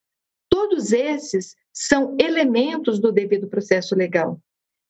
[0.48, 4.38] Todos esses são elementos do devido processo legal.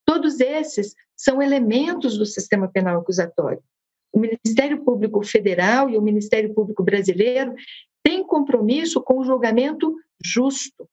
[0.05, 3.62] Todos esses são elementos do sistema penal acusatório.
[4.12, 7.55] O Ministério Público Federal e o Ministério Público Brasileiro
[8.02, 10.88] têm compromisso com o julgamento justo,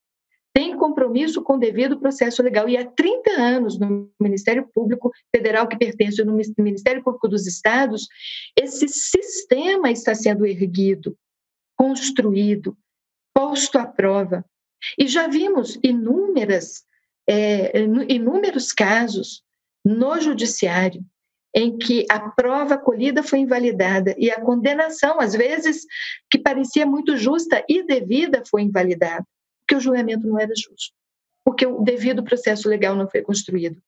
[0.54, 2.68] tem compromisso com o devido processo legal.
[2.68, 8.08] E há 30 anos no Ministério Público Federal, que pertence ao Ministério Público dos Estados,
[8.56, 11.16] esse sistema está sendo erguido,
[11.78, 12.78] construído,
[13.34, 14.44] posto à prova.
[14.98, 16.84] E já vimos inúmeras,
[17.28, 19.44] é, inúmeros casos
[19.86, 21.04] no judiciário
[21.54, 25.84] em que a prova colhida foi invalidada e a condenação, às vezes,
[26.30, 29.26] que parecia muito justa e devida, foi invalidada
[29.70, 30.96] porque o julgamento não era justo,
[31.46, 33.80] porque o devido processo legal não foi construído.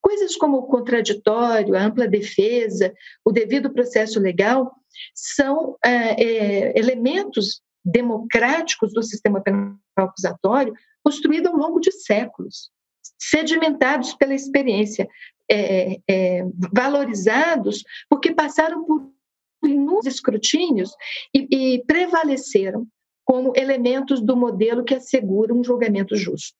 [0.00, 2.94] Coisas como o contraditório, a ampla defesa,
[3.24, 4.72] o devido processo legal
[5.12, 12.70] são é, é, elementos democráticos do sistema penal acusatório construído ao longo de séculos,
[13.18, 15.08] sedimentados pela experiência,
[15.50, 19.10] é, é, valorizados porque passaram por
[19.64, 20.92] inúmeros escrutínios
[21.34, 22.86] e, e prevaleceram
[23.24, 26.56] como elementos do modelo que assegura um julgamento justo.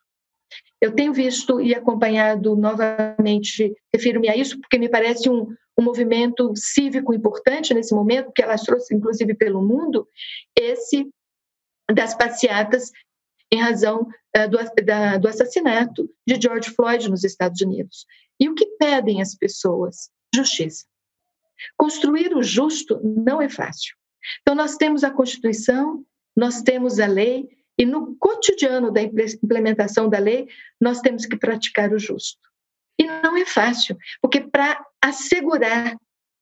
[0.80, 5.46] Eu tenho visto e acompanhado novamente, refiro-me a isso porque me parece um,
[5.78, 10.06] um movimento cívico importante nesse momento, que ela trouxe inclusive pelo mundo,
[10.58, 11.08] esse
[11.92, 12.90] das passeatas
[13.52, 18.06] em razão uh, do, da, do assassinato de George Floyd nos Estados Unidos.
[18.40, 20.10] E o que pedem as pessoas?
[20.34, 20.84] Justiça.
[21.76, 23.94] Construir o justo não é fácil.
[24.40, 26.04] Então, nós temos a Constituição,
[26.36, 30.48] nós temos a lei e no cotidiano da implementação da lei,
[30.80, 32.40] nós temos que praticar o justo.
[32.98, 35.96] E não é fácil, porque para assegurar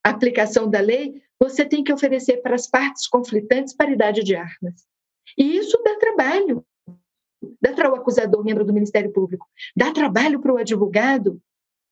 [0.05, 4.87] a aplicação da lei, você tem que oferecer para as partes conflitantes paridade de armas.
[5.39, 6.65] E isso dá trabalho.
[7.61, 11.41] Dá para o acusador, membro do Ministério Público, dá trabalho para o advogado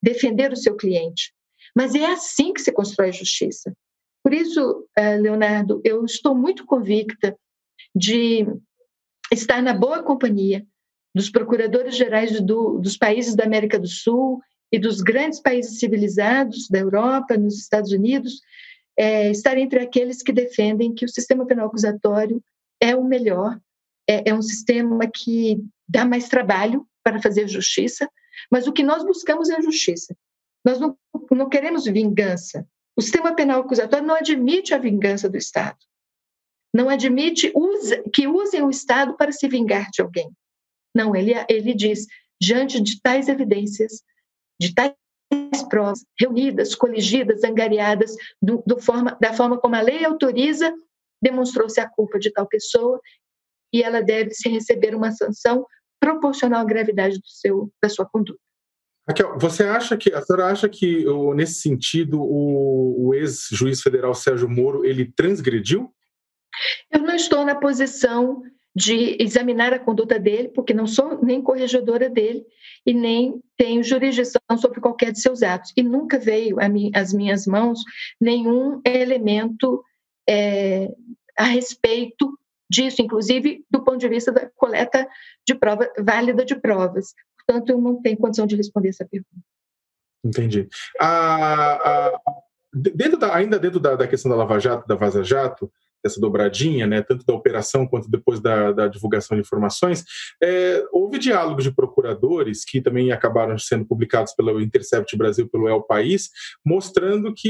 [0.02, 1.32] defender o seu cliente.
[1.74, 3.74] Mas é assim que se constrói justiça.
[4.22, 7.36] Por isso, eh, Leonardo, eu estou muito convicta
[7.94, 8.46] de
[9.32, 10.64] estar na boa companhia
[11.14, 14.40] dos procuradores gerais do, dos países da América do Sul
[14.72, 18.40] e dos grandes países civilizados da Europa, nos Estados Unidos,
[18.96, 22.42] é, estar entre aqueles que defendem que o sistema penal acusatório
[22.80, 23.58] é o melhor
[24.10, 28.10] é, é um sistema que dá mais trabalho para fazer justiça,
[28.50, 30.16] mas o que nós buscamos é justiça.
[30.64, 30.96] Nós não,
[31.30, 32.66] não queremos vingança.
[32.96, 35.78] O sistema penal acusatório não admite a vingança do Estado.
[36.72, 37.52] Não admite
[38.12, 40.30] que usem o Estado para se vingar de alguém.
[40.94, 42.06] Não, ele, ele diz,
[42.40, 44.02] diante de tais evidências,
[44.60, 44.94] de tais
[45.68, 50.72] provas reunidas, coligidas, angariadas, do, do forma, da forma como a lei autoriza,
[51.22, 53.00] demonstrou-se a culpa de tal pessoa
[53.72, 55.64] e ela deve se receber uma sanção
[56.00, 58.40] proporcional à gravidade do seu, da sua conduta.
[59.08, 61.04] Raquel, você acha que a senhora acha que
[61.34, 65.92] nesse sentido o, o ex-juiz federal Sérgio Moro ele transgrediu?
[66.90, 68.42] Eu não estou na posição
[68.74, 72.44] de examinar a conduta dele, porque não sou nem corregedora dele
[72.86, 75.72] e nem tenho jurisdição sobre qualquer de seus atos.
[75.76, 76.56] E nunca veio
[76.94, 77.80] às minhas mãos
[78.20, 79.84] nenhum elemento
[80.28, 80.88] é,
[81.36, 82.38] a respeito
[82.70, 85.06] disso, inclusive do ponto de vista da coleta
[85.46, 87.12] de prova válida de provas.
[87.36, 89.44] Portanto, eu não tenho condição de responder essa pergunta.
[90.24, 90.68] Entendi.
[92.72, 95.72] dentro da, ainda dentro da, da, questão da Lava Jato, da Vaza Jato,
[96.04, 100.04] essa dobradinha, né, tanto da operação quanto depois da, da divulgação de informações,
[100.42, 105.82] é, houve diálogos de procuradores que também acabaram sendo publicados pelo Intercept Brasil, pelo El
[105.82, 106.30] País,
[106.64, 107.48] mostrando que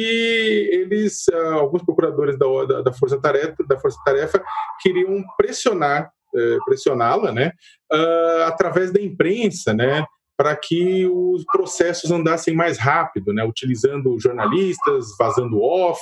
[0.73, 4.43] eles, ah, alguns procuradores da, da, da Força Tarefa, da Força Tarefa,
[4.83, 7.53] queriam pressionar é, pressioná-la, né,
[7.93, 10.05] uh, através da imprensa, né,
[10.41, 13.45] para que os processos andassem mais rápido, né?
[13.45, 16.01] utilizando jornalistas, vazando off.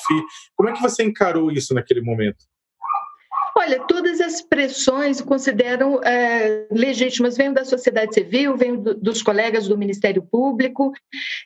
[0.55, 2.45] Como é que você encarou isso naquele momento?
[3.57, 9.66] Olha, todas as pressões consideram é, legítimas, vêm da sociedade civil, vêm do, dos colegas
[9.66, 10.93] do Ministério Público.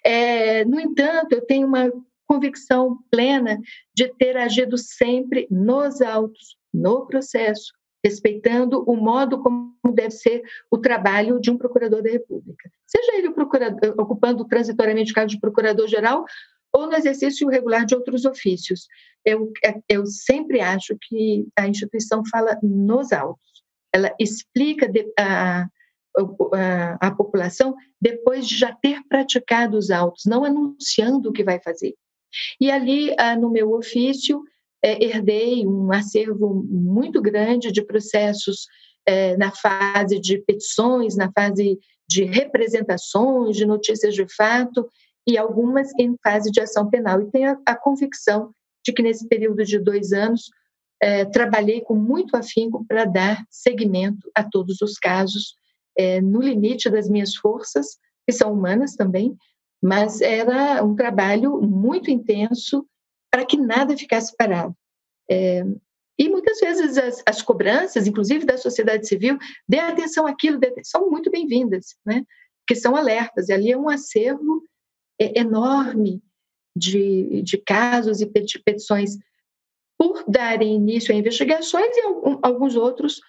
[0.04, 1.90] É, no entanto, eu tenho uma
[2.26, 3.58] convicção plena
[3.96, 7.72] de ter agido sempre nos autos, no processo,
[8.04, 12.70] respeitando o modo como deve ser o trabalho de um procurador da República.
[12.86, 13.28] Seja ele
[13.98, 16.24] ocupando transitoriamente o cargo de procurador-geral
[16.72, 18.86] ou no exercício regular de outros ofícios.
[19.24, 19.52] Eu,
[19.88, 23.62] eu sempre acho que a instituição fala nos autos.
[23.94, 25.68] Ela explica a,
[26.54, 31.60] a, a população depois de já ter praticado os autos, não anunciando o que vai
[31.60, 31.94] fazer.
[32.58, 34.42] E ali, ah, no meu ofício,
[34.82, 38.66] é, herdei um acervo muito grande de processos
[39.06, 41.78] é, na fase de petições, na fase
[42.08, 44.88] de representações, de notícias de fato,
[45.26, 47.20] e algumas em fase de ação penal.
[47.20, 48.52] E tenho a, a convicção
[48.84, 50.50] de que nesse período de dois anos
[51.00, 55.54] é, trabalhei com muito afinco para dar seguimento a todos os casos,
[55.96, 59.36] é, no limite das minhas forças, que são humanas também,
[59.82, 62.86] mas era um trabalho muito intenso
[63.32, 64.76] para que nada ficasse parado.
[65.30, 65.64] É,
[66.18, 71.30] e muitas vezes as, as, cobranças, inclusive da sociedade civil, dê atenção àquilo, são muito
[71.30, 72.24] bem-vindas, né?
[72.66, 73.48] que são alertas.
[73.48, 74.62] E ali é um acervo
[75.18, 76.22] é, enorme
[76.76, 79.16] de, de casos e petições
[79.98, 82.02] por darem início a investigações e
[82.42, 83.20] alguns outros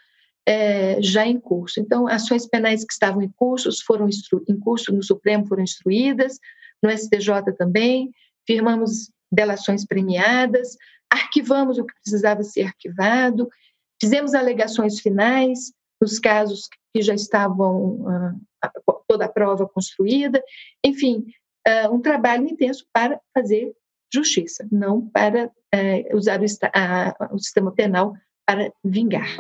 [0.46, 1.80] é, já em curso.
[1.80, 4.10] Então, ações penais que estavam em curso foram
[4.48, 6.38] em curso no Supremo foram instruídas,
[6.82, 8.12] no STJ também,
[8.46, 10.78] firmamos delações premiadas,
[11.10, 13.50] arquivamos o que precisava ser arquivado,
[14.02, 15.72] fizemos alegações finais
[16.02, 20.44] nos casos que já estavam uh, toda a prova construída,
[20.86, 21.26] enfim,
[21.68, 23.74] uh, um trabalho intenso para fazer
[24.14, 26.46] justiça, não para uh, usar o,
[27.36, 28.14] o sistema penal
[28.46, 29.38] para vingar.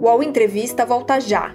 [0.00, 1.54] O UOL Entrevista volta já.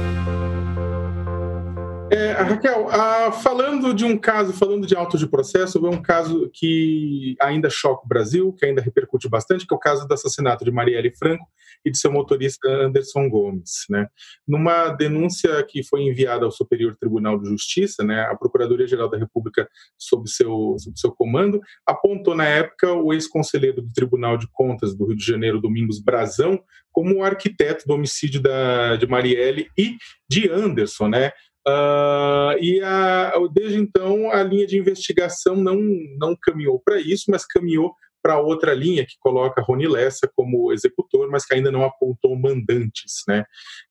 [2.11, 6.49] É, Raquel, ah, falando de um caso, falando de auto de processo, é um caso
[6.53, 10.65] que ainda choca o Brasil, que ainda repercute bastante, que é o caso do assassinato
[10.65, 11.47] de Marielle Franco
[11.85, 13.85] e de seu motorista Anderson Gomes.
[13.89, 14.07] Né?
[14.45, 19.65] Numa denúncia que foi enviada ao Superior Tribunal de Justiça, né, a Procuradoria-Geral da República,
[19.97, 25.05] sob seu, sob seu comando, apontou na época o ex-conselheiro do Tribunal de Contas do
[25.05, 29.95] Rio de Janeiro, Domingos Brazão, como o arquiteto do homicídio da, de Marielle e
[30.29, 31.31] de Anderson, né?
[31.67, 35.79] Uh, e a, desde então a linha de investigação não,
[36.17, 41.29] não caminhou para isso, mas caminhou para outra linha que coloca Rony Lessa como executor,
[41.29, 43.43] mas que ainda não apontou mandantes, né?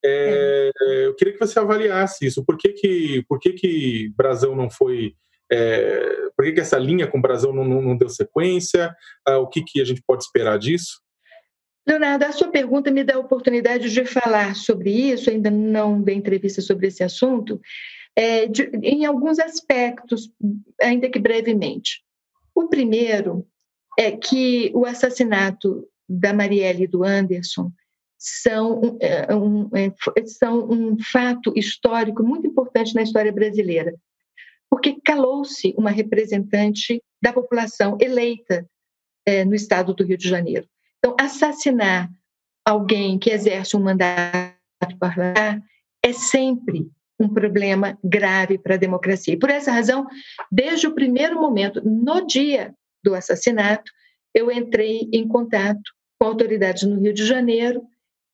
[0.04, 1.06] É, é.
[1.06, 2.44] Eu queria que você avaliasse isso.
[2.44, 5.14] Por que que, por que, que Brasão não foi
[5.52, 8.94] é, por que, que essa linha com Brasão não, não, não deu sequência?
[9.28, 11.00] Uh, o que, que a gente pode esperar disso?
[11.90, 16.14] Leonardo, a sua pergunta me dá a oportunidade de falar sobre isso, ainda não dei
[16.14, 17.60] entrevista sobre esse assunto,
[18.14, 20.30] é, de, em alguns aspectos,
[20.80, 22.04] ainda que brevemente.
[22.54, 23.44] O primeiro
[23.98, 27.72] é que o assassinato da Marielle e do Anderson
[28.16, 29.92] são um, é, um, é,
[30.26, 33.94] são um fato histórico muito importante na história brasileira,
[34.68, 38.64] porque calou-se uma representante da população eleita
[39.26, 40.68] é, no estado do Rio de Janeiro.
[41.00, 42.10] Então, assassinar
[42.64, 44.54] alguém que exerce um mandato
[44.98, 45.62] parlamentar
[46.04, 49.34] é sempre um problema grave para a democracia.
[49.34, 50.06] E por essa razão,
[50.50, 53.90] desde o primeiro momento, no dia do assassinato,
[54.34, 55.82] eu entrei em contato
[56.18, 57.82] com autoridades no Rio de Janeiro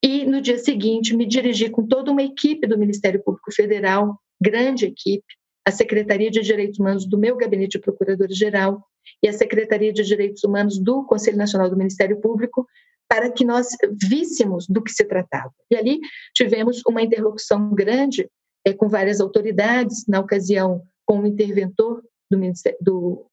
[0.02, 4.86] e no dia seguinte me dirigi com toda uma equipe do Ministério Público Federal, grande
[4.86, 5.24] equipe,
[5.66, 8.84] a Secretaria de Direitos Humanos do meu gabinete de procurador-geral
[9.22, 12.66] e a Secretaria de Direitos Humanos do Conselho Nacional do Ministério Público
[13.08, 13.68] para que nós
[14.02, 15.52] víssemos do que se tratava.
[15.70, 16.00] E ali
[16.34, 18.28] tivemos uma interlocução grande
[18.64, 22.38] é, com várias autoridades, na ocasião com o interventor do,
[22.80, 23.26] do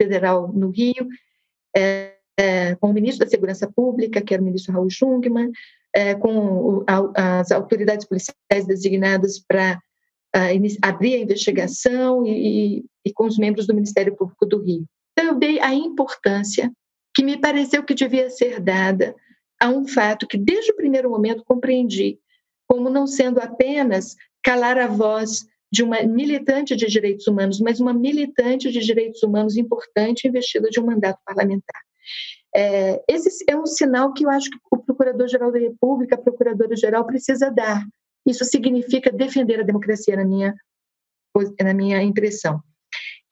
[0.00, 1.06] Federal no Rio,
[1.76, 5.52] é, é, com o ministro da Segurança Pública, que era o ministro Raul Jungmann,
[6.18, 9.80] com o, a, as autoridades policiais designadas para
[10.82, 14.84] abrir a investigação e, e, e com os membros do Ministério Público do Rio.
[15.34, 16.72] Eu dei a importância
[17.12, 19.16] que me pareceu que devia ser dada
[19.60, 22.20] a um fato que, desde o primeiro momento, compreendi
[22.68, 24.14] como não sendo apenas
[24.44, 29.56] calar a voz de uma militante de direitos humanos, mas uma militante de direitos humanos
[29.56, 31.82] importante investida de um mandato parlamentar.
[32.54, 37.04] É, esse é um sinal que eu acho que o Procurador-Geral da República, a Procuradora-Geral,
[37.04, 37.84] precisa dar.
[38.24, 40.54] Isso significa defender a democracia, na minha,
[41.60, 42.62] na minha impressão.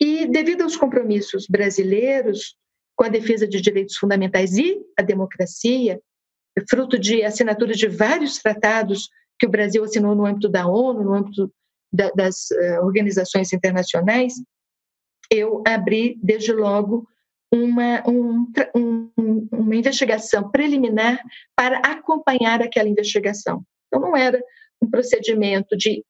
[0.00, 2.56] E, devido aos compromissos brasileiros
[2.96, 6.00] com a defesa de direitos fundamentais e a democracia,
[6.68, 9.08] fruto de assinatura de vários tratados
[9.38, 11.52] que o Brasil assinou no âmbito da ONU, no âmbito
[11.92, 14.34] da, das uh, organizações internacionais,
[15.30, 17.06] eu abri, desde logo,
[17.52, 21.22] uma, um, um, uma investigação preliminar
[21.56, 23.62] para acompanhar aquela investigação.
[23.86, 24.42] Então, não era
[24.80, 26.04] um procedimento de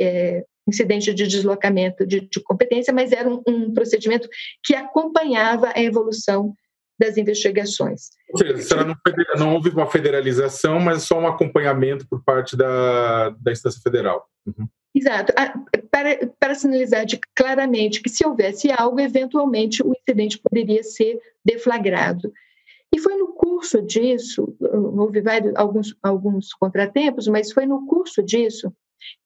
[0.00, 4.28] é, incidente de deslocamento de, de competência, mas era um, um, procedimento
[4.62, 6.54] que acompanhava a evolução
[6.98, 8.10] das investigações.
[8.30, 8.96] Ou seja, não,
[9.36, 14.26] não, houve uma federalização, mas só um acompanhamento por parte da, da instância federal.
[14.46, 14.68] Uhum.
[14.94, 15.32] Exato.
[15.90, 22.32] Para, para sinalizar de, claramente que se houvesse algo, eventualmente o incidente poderia ser deflagrado.
[22.94, 28.72] E foi no curso disso, houve vários, alguns, alguns contratempos, mas foi no curso disso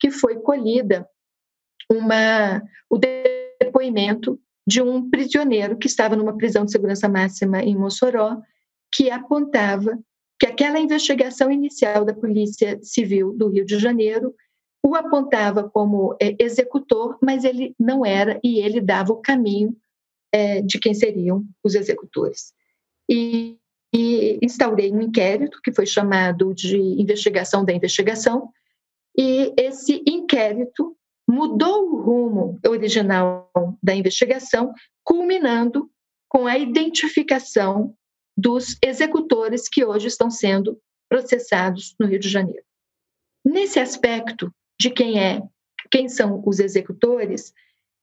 [0.01, 1.07] que foi colhida
[1.91, 8.37] uma, o depoimento de um prisioneiro que estava numa prisão de segurança máxima em Mossoró,
[8.95, 9.99] que apontava
[10.39, 14.35] que aquela investigação inicial da Polícia Civil do Rio de Janeiro
[14.85, 19.77] o apontava como é, executor, mas ele não era e ele dava o caminho
[20.33, 22.53] é, de quem seriam os executores.
[23.11, 23.59] E,
[23.95, 28.51] e instaurei um inquérito que foi chamado de investigação da investigação,
[29.17, 30.97] e esse inquérito
[31.29, 33.51] mudou o rumo original
[33.83, 34.73] da investigação,
[35.05, 35.91] culminando
[36.27, 37.95] com a identificação
[38.37, 42.63] dos executores que hoje estão sendo processados no Rio de Janeiro.
[43.45, 45.43] Nesse aspecto de quem é,
[45.91, 47.53] quem são os executores,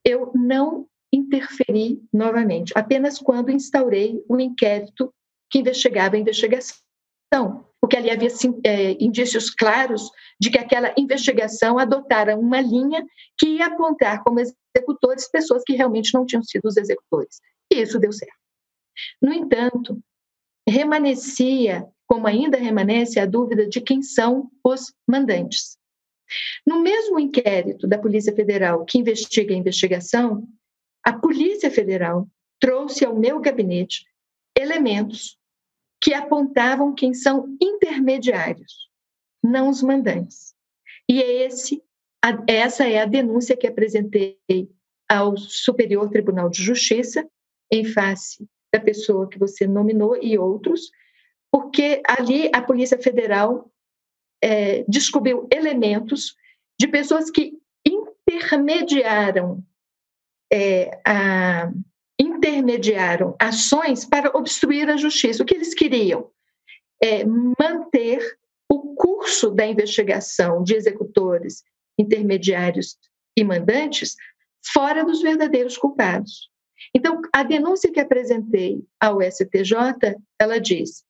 [0.04, 5.14] eu não interferi novamente, apenas quando instaurei um inquérito
[5.50, 8.30] que investigava a investigação porque ali havia
[8.64, 10.10] é, indícios claros
[10.40, 13.06] de que aquela investigação adotara uma linha
[13.38, 17.40] que ia apontar como executores pessoas que realmente não tinham sido os executores.
[17.72, 18.34] E isso deu certo.
[19.22, 20.04] No entanto,
[20.68, 25.78] remanescia, como ainda remanesce, a dúvida de quem são os mandantes.
[26.66, 30.48] No mesmo inquérito da Polícia Federal que investiga a investigação,
[31.04, 32.28] a Polícia Federal
[32.60, 34.08] trouxe ao meu gabinete
[34.58, 35.38] elementos
[36.06, 38.91] que apontavam quem são intermediários,
[39.43, 40.53] não os mandantes.
[41.10, 41.82] E é esse,
[42.47, 44.38] essa é a denúncia que apresentei
[45.10, 47.28] ao Superior Tribunal de Justiça,
[47.72, 50.91] em face da pessoa que você nominou e outros,
[51.51, 53.72] porque ali a Polícia Federal
[54.43, 56.36] é, descobriu elementos
[56.80, 59.66] de pessoas que intermediaram
[60.53, 61.72] é, a,
[62.36, 65.44] intermediaram ações para obstruir a justiça.
[65.44, 66.30] O que eles queriam
[67.02, 68.38] é manter
[68.70, 71.64] o curso da investigação de executores,
[71.98, 72.98] intermediários
[73.38, 74.16] e mandantes
[74.74, 76.50] fora dos verdadeiros culpados.
[76.94, 81.04] Então, a denúncia que apresentei ao STJ, ela diz: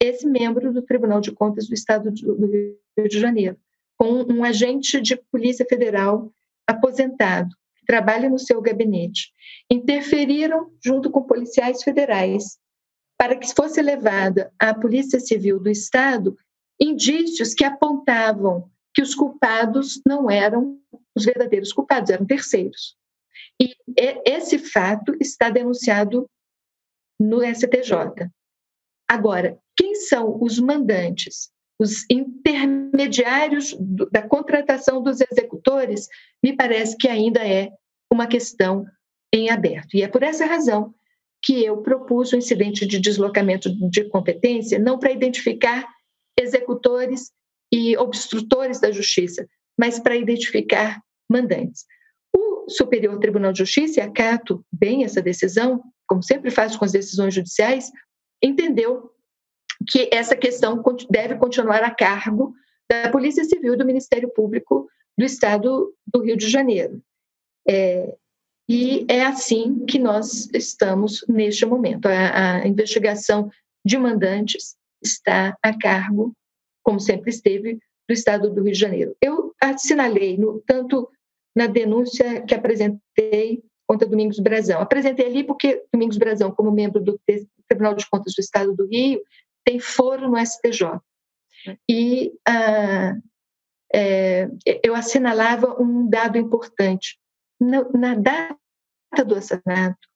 [0.00, 3.56] esse membro do Tribunal de Contas do Estado do Rio de Janeiro,
[3.96, 6.32] com um agente de Polícia Federal
[6.66, 9.32] aposentado, trabalha no seu gabinete,
[9.70, 12.58] interferiram junto com policiais federais
[13.18, 16.36] para que fosse levada à Polícia Civil do Estado
[16.80, 20.78] indícios que apontavam que os culpados não eram
[21.14, 22.96] os verdadeiros culpados, eram terceiros.
[23.60, 23.74] E
[24.24, 26.28] esse fato está denunciado
[27.20, 28.28] no STJ.
[29.08, 31.50] Agora, quem são os mandantes,
[31.84, 33.76] os intermediários
[34.10, 36.08] da contratação dos executores,
[36.42, 37.70] me parece que ainda é
[38.10, 38.86] uma questão
[39.32, 39.94] em aberto.
[39.94, 40.94] E é por essa razão
[41.42, 45.86] que eu propus o incidente de deslocamento de competência, não para identificar
[46.40, 47.30] executores
[47.70, 49.46] e obstrutores da justiça,
[49.78, 51.84] mas para identificar mandantes.
[52.34, 56.92] O Superior Tribunal de Justiça, e acato bem essa decisão, como sempre faz com as
[56.92, 57.90] decisões judiciais,
[58.42, 59.10] entendeu
[59.88, 62.54] que essa questão deve continuar a cargo
[62.88, 67.02] da Polícia Civil do Ministério Público do Estado do Rio de Janeiro.
[67.68, 68.14] É,
[68.68, 72.06] e é assim que nós estamos neste momento.
[72.06, 73.50] A, a investigação
[73.84, 76.34] de mandantes está a cargo,
[76.82, 77.78] como sempre esteve,
[78.08, 79.16] do Estado do Rio de Janeiro.
[79.20, 81.08] Eu assinalei, no, tanto
[81.56, 84.80] na denúncia que apresentei contra Domingos Brazão.
[84.80, 87.20] Apresentei ali porque Domingos Brazão, como membro do
[87.68, 89.20] Tribunal de Contas do Estado do Rio,
[89.64, 91.00] tem foro no STJ.
[91.88, 93.14] E ah,
[93.94, 94.48] é,
[94.82, 97.18] eu assinalava um dado importante.
[97.60, 100.08] Na, na data do assassinato,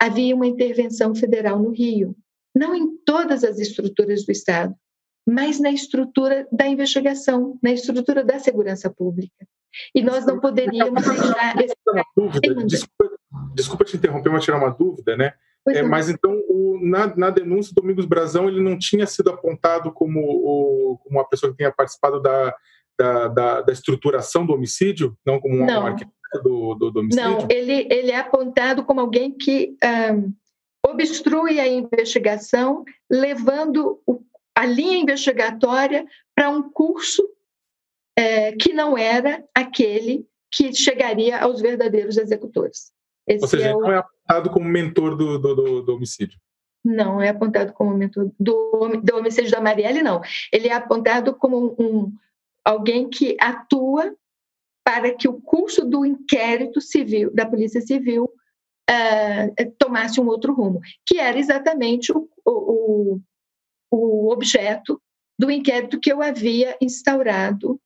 [0.00, 2.16] havia uma intervenção federal no Rio,
[2.56, 4.74] não em todas as estruturas do Estado,
[5.26, 9.46] mas na estrutura da investigação, na estrutura da segurança pública.
[9.94, 11.74] E nós não poderíamos deixar esse.
[12.66, 13.18] Desculpa,
[13.54, 15.34] desculpa te interromper, mas tirar uma dúvida, né?
[15.70, 20.20] É, mas então, o, na, na, denúncia, Domingos Brazão ele não tinha sido apontado como,
[20.20, 22.54] o, como uma pessoa que tenha participado da,
[22.98, 25.86] da, da, da estruturação do homicídio, não como um, não.
[25.86, 26.12] arquiteto
[26.42, 27.30] do, do, do, homicídio?
[27.30, 29.76] Não, ele, ele é apontado como alguém que
[30.14, 30.32] um,
[30.86, 34.20] obstrui a investigação, levando o,
[34.54, 37.22] a linha investigatória para um curso
[38.16, 42.90] é, que não era aquele que chegaria aos verdadeiros executores.
[43.28, 43.80] Esse Ou seja, é o...
[43.80, 46.38] não é apontado como mentor do, do, do, do homicídio.
[46.84, 50.22] Não, é apontado como mentor do, do homicídio da Marielle, não.
[50.52, 52.12] Ele é apontado como um,
[52.64, 54.14] alguém que atua
[54.84, 60.80] para que o curso do inquérito civil, da Polícia Civil, uh, tomasse um outro rumo,
[61.06, 63.20] que era exatamente o, o,
[63.90, 65.00] o objeto
[65.38, 67.78] do inquérito que eu havia instaurado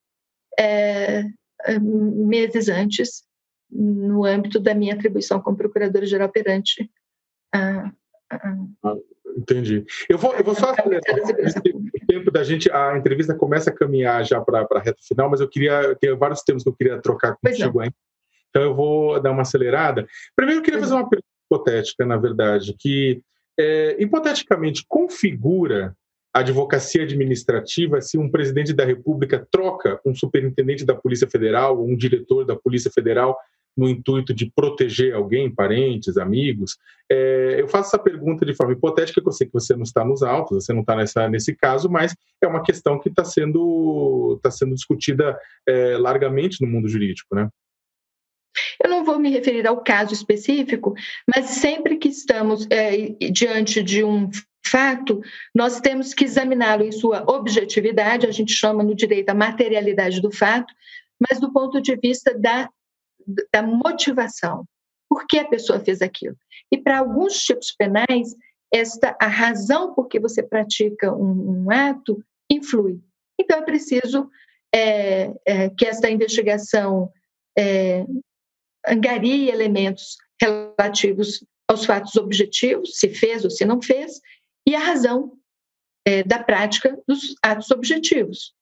[0.61, 3.24] uh, meses antes
[3.72, 6.90] no âmbito da minha atribuição como procuradora-geral perante
[7.52, 7.90] a,
[8.30, 8.96] a, ah,
[9.36, 9.84] Entendi.
[10.08, 14.40] Eu vou, eu vou só o tempo da gente, a entrevista começa a caminhar já
[14.40, 17.80] para a reta final, mas eu queria, ter vários temas que eu queria trocar contigo
[17.80, 17.94] ainda.
[18.50, 20.06] Então eu vou dar uma acelerada.
[20.36, 23.22] Primeiro eu queria fazer uma pergunta hipotética, na verdade, que
[23.58, 25.96] é, hipoteticamente configura
[26.34, 31.86] a advocacia administrativa se um presidente da República troca um superintendente da Polícia Federal ou
[31.86, 33.36] um diretor da Polícia Federal
[33.76, 36.76] no intuito de proteger alguém, parentes, amigos?
[37.10, 40.04] É, eu faço essa pergunta de forma hipotética, que eu sei que você não está
[40.04, 40.96] nos autos, você não está
[41.28, 46.70] nesse caso, mas é uma questão que está sendo, tá sendo discutida é, largamente no
[46.70, 47.48] mundo jurídico, né?
[48.82, 50.94] Eu não vou me referir ao caso específico,
[51.34, 54.30] mas sempre que estamos é, diante de um
[54.64, 55.20] fato,
[55.54, 60.30] nós temos que examiná-lo em sua objetividade, a gente chama no direito a materialidade do
[60.30, 60.72] fato,
[61.20, 62.68] mas do ponto de vista da
[63.52, 64.64] da motivação.
[65.08, 66.36] Por que a pessoa fez aquilo?
[66.70, 68.34] E para alguns tipos penais,
[68.72, 73.00] esta a razão por que você pratica um, um ato influi.
[73.38, 74.30] Então é preciso
[74.74, 77.12] é, é, que esta investigação
[77.58, 78.06] é,
[78.86, 84.20] angarie elementos relativos aos fatos objetivos, se fez ou se não fez,
[84.66, 85.32] e a razão
[86.06, 88.54] é, da prática dos atos objetivos.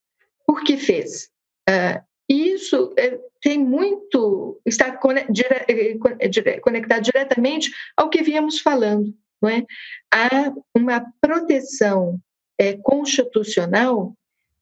[0.46, 1.30] Por que fez?
[1.68, 2.02] Uh,
[2.32, 9.12] isso é, tem muito, está é, conectado diretamente ao que viemos falando.
[9.42, 9.64] Não é?
[10.12, 12.20] Há uma proteção
[12.56, 14.14] é, constitucional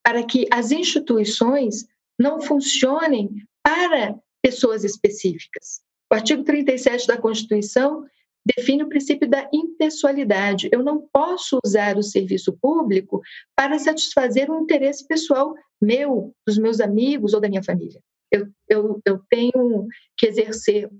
[0.02, 1.86] para que as instituições
[2.18, 3.28] não funcionem
[3.62, 5.82] para pessoas específicas.
[6.10, 8.06] O artigo 37 da Constituição
[8.56, 10.68] define o princípio da impessoalidade.
[10.72, 13.20] Eu não posso usar o serviço público
[13.54, 18.00] para satisfazer um interesse pessoal meu, dos meus amigos ou da minha família.
[18.30, 19.86] Eu, eu, eu tenho
[20.16, 20.90] que exercer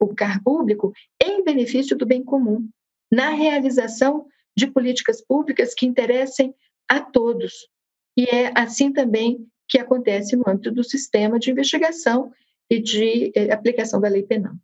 [0.00, 0.92] o cargo público
[1.22, 2.68] em benefício do bem comum,
[3.10, 4.26] na realização
[4.56, 6.54] de políticas públicas que interessem
[6.88, 7.68] a todos.
[8.16, 12.32] E é assim também que acontece no âmbito do sistema de investigação
[12.70, 14.54] e de eh, aplicação da lei penal.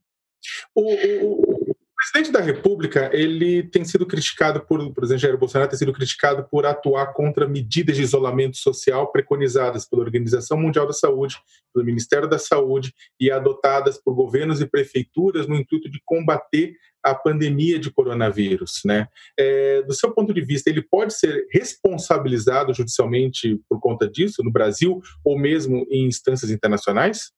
[0.74, 1.73] O, o,
[2.12, 6.46] presidente da República ele tem sido criticado por, o presidente Jair Bolsonaro tem sido criticado
[6.50, 11.36] por atuar contra medidas de isolamento social preconizadas pela Organização Mundial da Saúde,
[11.72, 17.14] pelo Ministério da Saúde e adotadas por governos e prefeituras no intuito de combater a
[17.14, 19.08] pandemia de coronavírus, né?
[19.38, 24.50] É, do seu ponto de vista, ele pode ser responsabilizado judicialmente por conta disso no
[24.50, 27.30] Brasil ou mesmo em instâncias internacionais?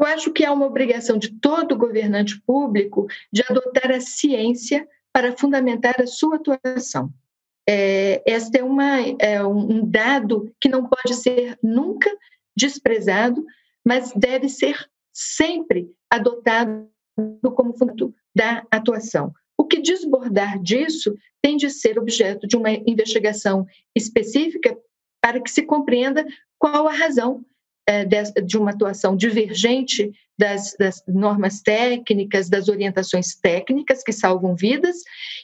[0.00, 5.36] Eu acho que há uma obrigação de todo governante público de adotar a ciência para
[5.36, 7.12] fundamentar a sua atuação.
[7.68, 12.10] É, este é, uma, é um dado que não pode ser nunca
[12.56, 13.44] desprezado,
[13.84, 16.88] mas deve ser sempre adotado
[17.54, 19.34] como fundo da atuação.
[19.58, 24.74] O que desbordar disso tem de ser objeto de uma investigação específica
[25.20, 26.26] para que se compreenda
[26.58, 27.49] qual a razão é,
[28.44, 34.96] de uma atuação divergente das, das, normas técnicas, das orientações técnicas que salvam vidas,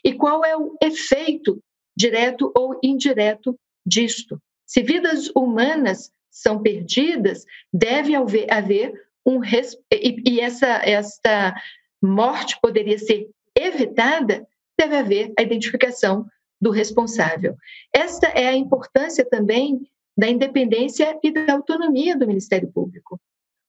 [0.05, 1.61] e qual é o efeito
[1.97, 4.41] direto ou indireto disto.
[4.67, 11.55] Se vidas humanas são perdidas, deve haver, haver um e, e essa esta
[12.03, 14.47] morte poderia ser evitada,
[14.79, 16.27] deve haver a identificação
[16.61, 17.57] do responsável.
[17.93, 19.81] Esta é a importância também
[20.17, 23.21] da independência e da autonomia do Ministério Público.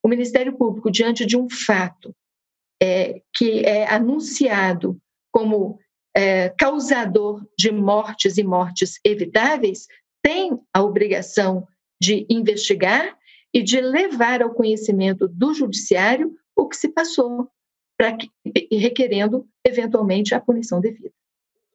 [0.03, 2.15] O Ministério Público, diante de um fato
[2.81, 4.97] é, que é anunciado
[5.31, 5.79] como
[6.15, 9.87] é, causador de mortes e mortes evitáveis,
[10.23, 11.67] tem a obrigação
[12.01, 13.17] de investigar
[13.53, 17.49] e de levar ao conhecimento do judiciário o que se passou,
[18.19, 18.29] que,
[18.71, 21.13] requerendo eventualmente a punição devida.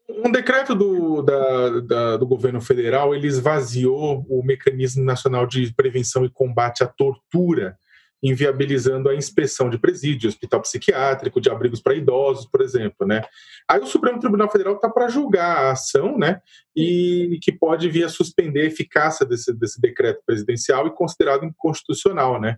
[0.08, 6.24] Um decreto do, da, da, do governo federal ele esvaziou o mecanismo nacional de prevenção
[6.24, 7.78] e combate à tortura
[8.22, 13.22] inviabilizando a inspeção de presídio, hospital psiquiátrico, de abrigos para idosos, por exemplo, né?
[13.68, 16.40] Aí o Supremo Tribunal Federal está para julgar a ação, né?
[16.76, 22.40] E que pode vir a suspender a eficácia desse, desse decreto presidencial e considerado inconstitucional,
[22.40, 22.56] né?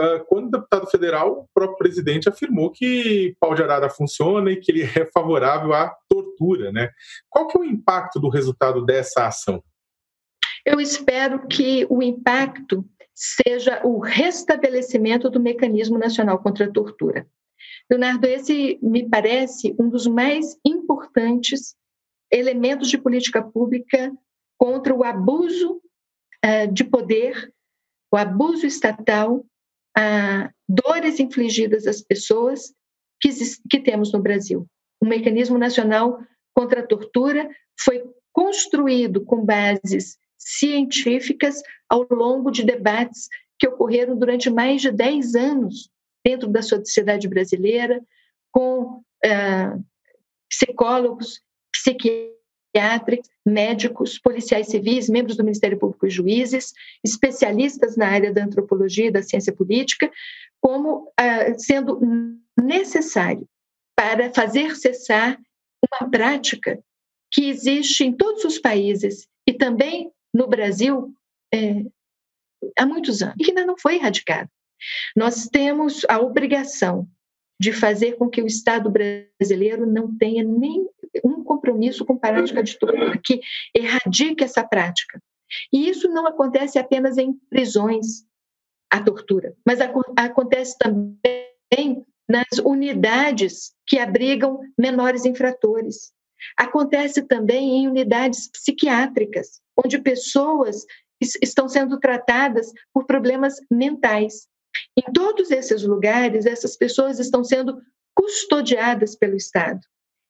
[0.00, 4.72] Uh, quando deputado federal, o próprio presidente afirmou que pau de arara funciona e que
[4.72, 6.90] ele é favorável à tortura, né?
[7.28, 9.62] Qual que é o impacto do resultado dessa ação?
[10.64, 12.84] Eu espero que o impacto
[13.14, 17.26] seja o restabelecimento do mecanismo nacional contra a tortura.
[17.90, 21.76] Leonardo, esse me parece um dos mais importantes
[22.30, 24.12] elementos de política pública
[24.58, 25.80] contra o abuso
[26.44, 27.52] uh, de poder,
[28.10, 29.44] o abuso estatal,
[29.96, 32.72] a dores infligidas às pessoas
[33.20, 33.28] que,
[33.68, 34.66] que temos no Brasil.
[35.00, 36.18] O mecanismo nacional
[36.54, 37.48] contra a tortura
[37.78, 38.02] foi
[38.32, 43.28] construído com bases científicas ao longo de debates
[43.58, 45.90] que ocorreram durante mais de 10 anos
[46.24, 48.02] dentro da sociedade brasileira,
[48.50, 49.84] com uh,
[50.48, 56.72] psicólogos, psiquiatras, médicos, policiais civis, membros do Ministério Público e juízes,
[57.04, 60.10] especialistas na área da antropologia e da ciência política,
[60.62, 62.00] como uh, sendo
[62.58, 63.46] necessário
[63.94, 65.38] para fazer cessar
[66.00, 66.82] uma prática
[67.30, 71.14] que existe em todos os países e também no Brasil
[71.52, 71.84] é,
[72.78, 74.48] há muitos anos e que ainda não foi erradicado.
[75.16, 77.08] Nós temos a obrigação
[77.60, 80.84] de fazer com que o Estado brasileiro não tenha nem
[81.24, 83.40] um compromisso com prática de tortura, que
[83.74, 85.22] erradique essa prática.
[85.72, 88.24] E isso não acontece apenas em prisões,
[88.90, 96.12] a tortura, mas acontece também nas unidades que abrigam menores infratores.
[96.56, 100.84] Acontece também em unidades psiquiátricas, onde pessoas
[101.42, 104.48] estão sendo tratadas por problemas mentais.
[104.96, 107.80] Em todos esses lugares, essas pessoas estão sendo
[108.14, 109.80] custodiadas pelo Estado.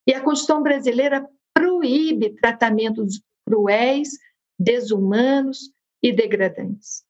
[0.07, 4.11] E a Constituição brasileira proíbe tratamentos cruéis,
[4.59, 5.71] desumanos
[6.03, 7.05] e degradantes.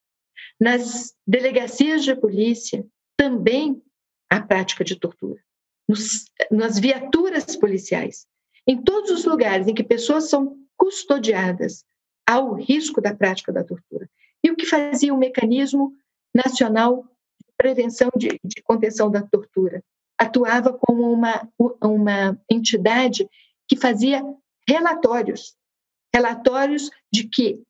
[0.61, 2.85] Nas delegacias de polícia,
[3.16, 3.83] também
[4.30, 5.41] há prática de tortura.
[5.89, 8.26] Nos, nas viaturas policiais,
[8.66, 11.85] em todos os lugares em que pessoas são custodiadas,
[12.33, 14.09] há o risco da prática da tortura.
[14.43, 15.93] E o que fazia o mecanismo
[16.35, 17.05] nacional
[17.39, 19.83] de prevenção de, de contenção da tortura?
[20.18, 21.49] Atuava como uma,
[21.83, 23.28] uma entidade
[23.68, 24.22] que fazia
[24.68, 25.55] relatórios,
[26.14, 27.62] relatórios de que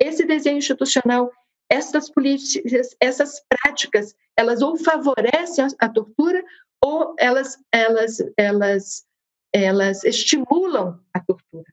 [0.00, 1.30] esse desenho institucional,
[1.68, 6.44] essas políticas, essas práticas, elas ou favorecem a, a tortura
[6.84, 9.04] ou elas, elas, elas,
[9.52, 11.72] elas estimulam a tortura.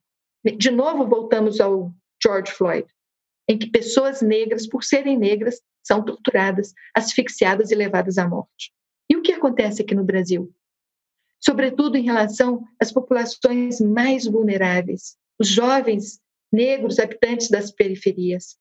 [0.57, 1.93] De novo, voltamos ao
[2.23, 2.87] George Floyd,
[3.49, 8.71] em que pessoas negras, por serem negras, são torturadas, asfixiadas e levadas à morte.
[9.09, 10.53] E o que acontece aqui no Brasil?
[11.43, 16.21] Sobretudo em relação às populações mais vulneráveis, os jovens
[16.51, 18.57] negros habitantes das periferias.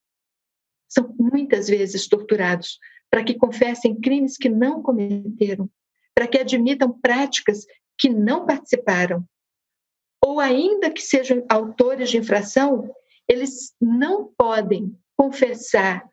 [0.89, 5.71] São muitas vezes torturados para que confessem crimes que não cometeram,
[6.15, 7.67] para que admitam práticas
[7.99, 9.25] que não participaram,
[10.25, 12.91] ou ainda que sejam autores de infração,
[13.29, 16.05] eles não podem confessar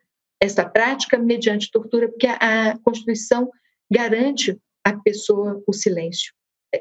[0.41, 3.49] essa prática mediante tortura, porque a, Constituição
[3.91, 6.33] garante à pessoa o silêncio.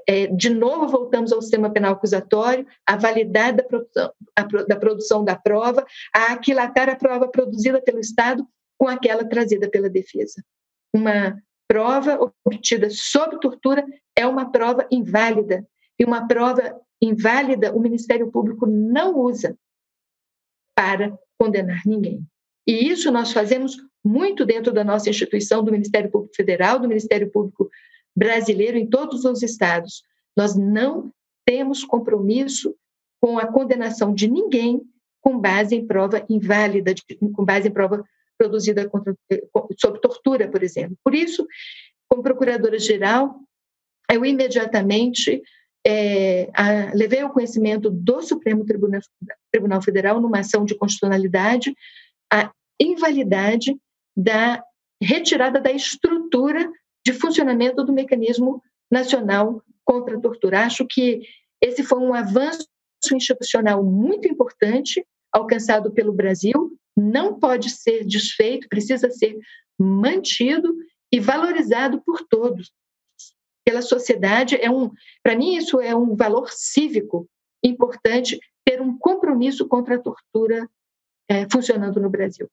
[0.06, 5.24] É, de novo, voltamos ao sistema penal acusatório, a validade da produção, a, da produção
[5.24, 8.46] da prova, a aquilatar a prova produzida pelo Estado
[8.78, 10.44] com aquela trazida pela defesa.
[10.94, 15.66] Uma prova obtida sob tortura é uma prova inválida,
[15.98, 19.56] e uma prova inválida o Ministério Público não usa
[20.78, 22.24] para condenar ninguém.
[22.64, 27.28] E isso nós fazemos muito dentro da nossa instituição, do Ministério Público Federal, do Ministério
[27.32, 27.68] Público
[28.16, 30.04] Brasileiro, em todos os estados.
[30.36, 31.12] Nós não
[31.44, 32.76] temos compromisso
[33.20, 34.80] com a condenação de ninguém
[35.20, 36.94] com base em prova inválida,
[37.34, 38.04] com base em prova
[38.38, 39.16] produzida contra,
[39.76, 40.96] sob tortura, por exemplo.
[41.02, 41.44] Por isso,
[42.08, 43.34] como procuradora-geral,
[44.12, 45.42] eu imediatamente
[45.90, 49.00] é, a, levei ao conhecimento do Supremo Tribunal,
[49.50, 51.74] Tribunal Federal, numa ação de constitucionalidade,
[52.30, 53.74] a invalidade
[54.14, 54.62] da
[55.02, 56.70] retirada da estrutura
[57.06, 60.66] de funcionamento do mecanismo nacional contra a tortura.
[60.66, 61.22] Acho que
[61.58, 62.68] esse foi um avanço
[63.14, 69.38] institucional muito importante alcançado pelo Brasil, não pode ser desfeito, precisa ser
[69.78, 70.76] mantido
[71.10, 72.70] e valorizado por todos,
[73.68, 74.56] pela sociedade.
[74.56, 74.90] É um,
[75.22, 77.28] para mim, isso é um valor cívico
[77.62, 80.66] importante ter um compromisso contra a tortura
[81.28, 82.48] é, funcionando no Brasil.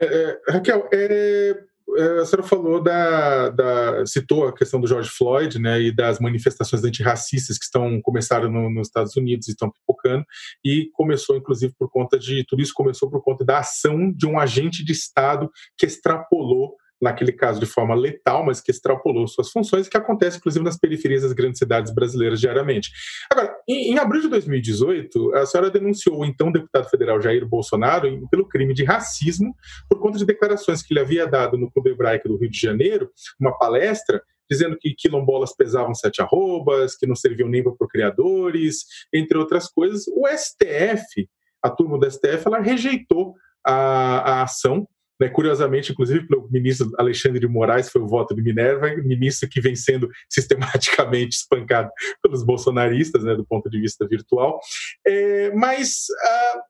[0.00, 1.64] É, é Raquel, é,
[1.98, 6.18] é, a senhora falou da, da, citou a questão do George Floyd, né, e das
[6.18, 10.24] manifestações antirracistas que estão começaram no, nos Estados Unidos e estão pipocando
[10.64, 14.38] e começou inclusive por conta de tudo isso começou por conta da ação de um
[14.38, 19.88] agente de Estado que extrapolou naquele caso de forma letal, mas que extrapolou suas funções,
[19.88, 22.90] que acontece inclusive nas periferias das grandes cidades brasileiras diariamente.
[23.30, 28.28] Agora, em, em abril de 2018, a senhora denunciou o então deputado federal Jair Bolsonaro
[28.28, 29.54] pelo crime de racismo
[29.88, 33.10] por conta de declarações que ele havia dado no Clube Hebraico do Rio de Janeiro,
[33.38, 39.36] uma palestra dizendo que quilombolas pesavam sete arrobas, que não serviam nem para procriadores, entre
[39.36, 40.06] outras coisas.
[40.08, 41.28] O STF,
[41.62, 43.34] a turma do STF, ela rejeitou
[43.64, 44.88] a, a ação
[45.20, 49.60] né, curiosamente, inclusive pelo ministro Alexandre de Moraes, foi o voto de Minerva, ministro que
[49.60, 51.90] vem sendo sistematicamente espancado
[52.22, 54.60] pelos bolsonaristas, né, do ponto de vista virtual.
[55.06, 56.60] É, mas uh,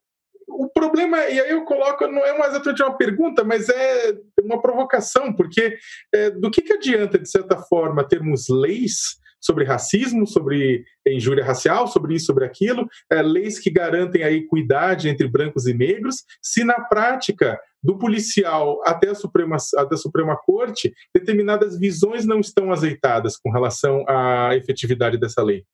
[0.49, 4.61] o problema, e aí eu coloco, não é mais exatamente uma pergunta, mas é uma
[4.61, 5.76] provocação, porque
[6.14, 11.86] é, do que, que adianta, de certa forma, termos leis sobre racismo, sobre injúria racial,
[11.86, 16.64] sobre isso, sobre aquilo, é, leis que garantem a equidade entre brancos e negros, se
[16.64, 22.72] na prática do policial até a Suprema, até a Suprema Corte, determinadas visões não estão
[22.72, 25.64] azeitadas com relação à efetividade dessa lei?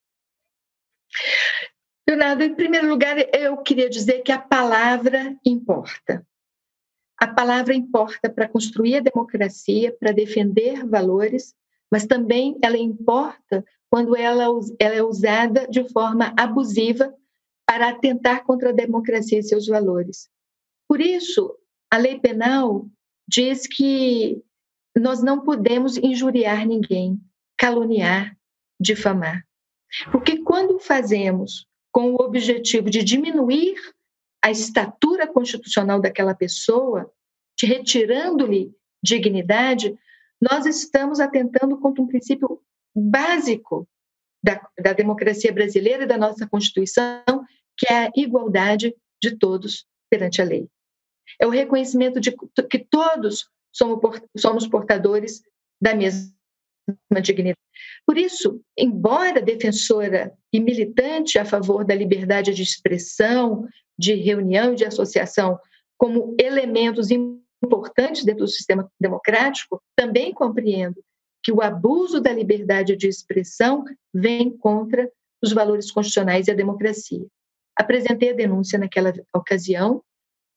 [2.09, 6.25] Leonardo, em primeiro lugar, eu queria dizer que a palavra importa.
[7.19, 11.55] A palavra importa para construir a democracia, para defender valores,
[11.91, 14.47] mas também ela importa quando ela,
[14.79, 17.15] ela é usada de forma abusiva
[17.67, 20.29] para atentar contra a democracia e seus valores.
[20.89, 21.57] Por isso,
[21.95, 22.89] a lei penal
[23.29, 24.43] diz que
[24.97, 27.21] nós não podemos injuriar ninguém,
[27.57, 28.37] caluniar,
[28.81, 29.47] difamar.
[30.11, 33.77] Porque quando fazemos com o objetivo de diminuir
[34.45, 37.09] a estatura constitucional daquela pessoa,
[37.63, 39.97] retirando-lhe dignidade,
[40.43, 42.61] nós estamos atentando contra um princípio
[42.93, 43.89] básico
[44.43, 47.45] da, da democracia brasileira e da nossa Constituição,
[47.79, 48.93] que é a igualdade
[49.23, 50.69] de todos perante a lei.
[51.41, 52.35] É o reconhecimento de
[52.69, 53.49] que todos
[54.37, 55.43] somos portadores
[55.81, 56.33] da mesma
[57.23, 57.59] dignidade.
[58.07, 63.67] Por isso, embora defensora e militante a favor da liberdade de expressão,
[63.99, 65.59] de reunião e de associação
[65.97, 71.03] como elementos importantes dentro do sistema democrático, também compreendo
[71.43, 75.11] que o abuso da liberdade de expressão vem contra
[75.43, 77.27] os valores constitucionais e a democracia.
[77.77, 80.03] Apresentei a denúncia naquela ocasião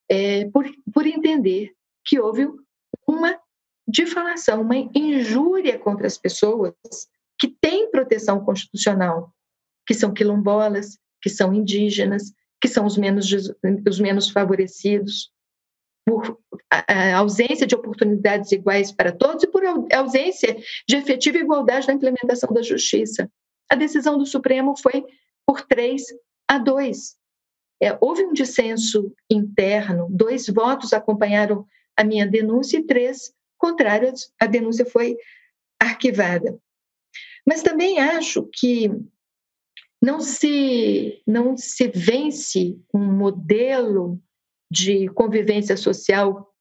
[0.10, 1.74] é, por, por entender
[2.05, 2.47] que houve
[3.08, 3.39] uma
[3.88, 6.74] difamação, uma injúria contra as pessoas
[7.39, 9.34] que têm proteção constitucional,
[9.86, 13.30] que são quilombolas, que são indígenas, que são os menos,
[13.88, 15.32] os menos favorecidos,
[16.05, 16.39] por
[17.16, 19.62] ausência de oportunidades iguais para todos e por
[19.93, 23.30] ausência de efetiva igualdade na implementação da justiça.
[23.70, 25.05] A decisão do Supremo foi
[25.45, 26.01] por 3
[26.47, 27.18] a 2.
[27.82, 31.65] É, houve um dissenso interno, dois votos acompanharam
[31.95, 35.17] a minha denúncia e três contrários, a denúncia foi
[35.80, 36.57] arquivada.
[37.45, 38.91] Mas também acho que
[40.01, 44.21] não se, não se vence um modelo
[44.71, 46.53] de convivência social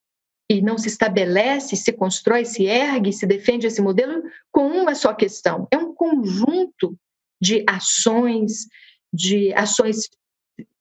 [0.49, 5.13] e não se estabelece, se constrói, se ergue, se defende esse modelo com uma só
[5.13, 5.67] questão.
[5.69, 6.97] É um conjunto
[7.41, 8.67] de ações,
[9.13, 10.09] de ações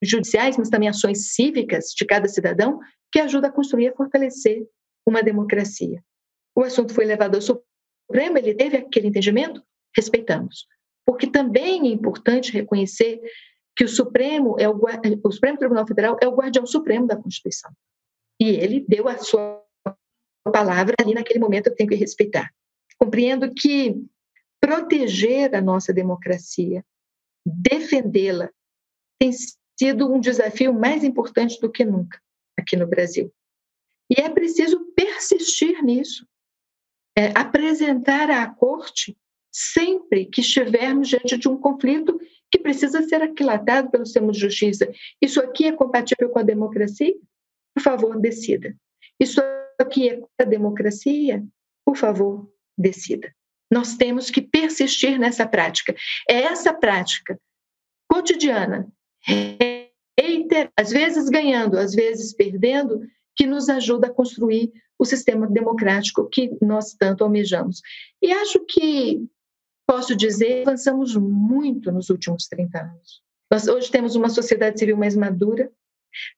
[0.03, 2.79] judiciais, mas também ações cívicas de cada cidadão
[3.13, 4.67] que ajuda a construir e fortalecer
[5.07, 6.03] uma democracia.
[6.55, 9.63] O assunto foi levado ao Supremo, ele teve aquele entendimento,
[9.95, 10.67] respeitamos.
[11.05, 13.21] Porque também é importante reconhecer
[13.77, 14.81] que o Supremo é o,
[15.23, 17.71] o Supremo Tribunal Federal é o guardião supremo da Constituição.
[18.41, 19.63] E ele deu a sua
[20.53, 22.51] palavra ali naquele momento eu tenho que respeitar.
[22.99, 24.03] Compreendo que
[24.61, 26.85] proteger a nossa democracia,
[27.45, 28.51] defendê-la,
[29.19, 29.31] tem
[29.79, 32.21] sido um desafio mais importante do que nunca
[32.59, 33.33] aqui no Brasil.
[34.11, 36.27] E é preciso persistir nisso,
[37.17, 39.17] é, apresentar à corte
[39.53, 42.21] sempre que estivermos diante de um conflito
[42.51, 44.91] que precisa ser aquilatado pelo sistema de justiça.
[45.21, 47.15] Isso aqui é compatível com a democracia?
[47.75, 48.77] Por favor, decida.
[49.19, 49.41] Isso
[49.79, 51.45] aqui é a democracia?
[51.85, 53.35] Por favor, decida.
[53.71, 55.95] Nós temos que persistir nessa prática.
[56.29, 57.41] É essa prática
[58.09, 58.91] cotidiana,
[59.27, 63.01] reiter, às vezes ganhando, às vezes perdendo,
[63.35, 67.83] que nos ajuda a construir o sistema democrático que nós tanto almejamos.
[68.23, 69.27] E acho que
[69.87, 73.23] posso dizer, avançamos muito nos últimos 30 anos.
[73.51, 75.71] Nós hoje temos uma sociedade civil mais madura,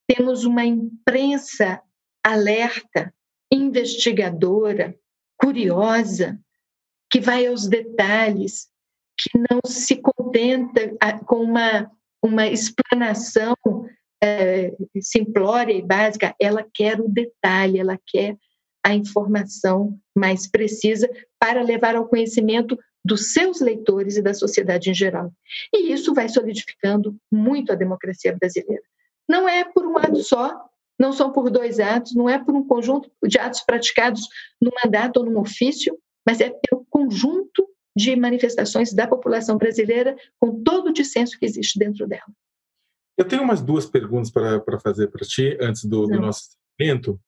[0.06, 1.80] temos uma imprensa
[2.22, 3.14] alerta,
[3.50, 4.94] investigadora,
[5.40, 6.38] curiosa,
[7.10, 8.68] que vai aos detalhes,
[9.16, 11.90] que não se contenta com uma,
[12.22, 13.54] uma explanação
[14.22, 18.36] é, simplória e básica, ela quer o detalhe, ela quer
[18.84, 21.08] a informação mais precisa
[21.38, 25.32] para levar ao conhecimento dos seus leitores e da sociedade em geral.
[25.72, 28.82] E isso vai solidificando muito a democracia brasileira.
[29.28, 32.66] Não é por um ato só, não são por dois atos, não é por um
[32.66, 34.22] conjunto de atos praticados
[34.60, 35.96] no mandato ou no ofício,
[36.26, 41.78] mas é pelo conjunto de manifestações da população brasileira com todo o dissenso que existe
[41.78, 42.22] dentro dela.
[43.18, 46.56] Eu tenho umas duas perguntas para fazer para ti antes do, do nosso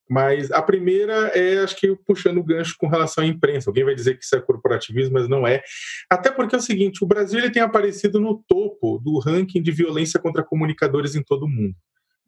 [0.09, 3.69] mas a primeira é, acho que puxando o gancho com relação à imprensa.
[3.69, 5.61] Alguém vai dizer que isso é corporativismo, mas não é.
[6.09, 9.73] Até porque é o seguinte: o Brasil ele tem aparecido no topo do ranking de
[9.73, 11.75] violência contra comunicadores em todo o mundo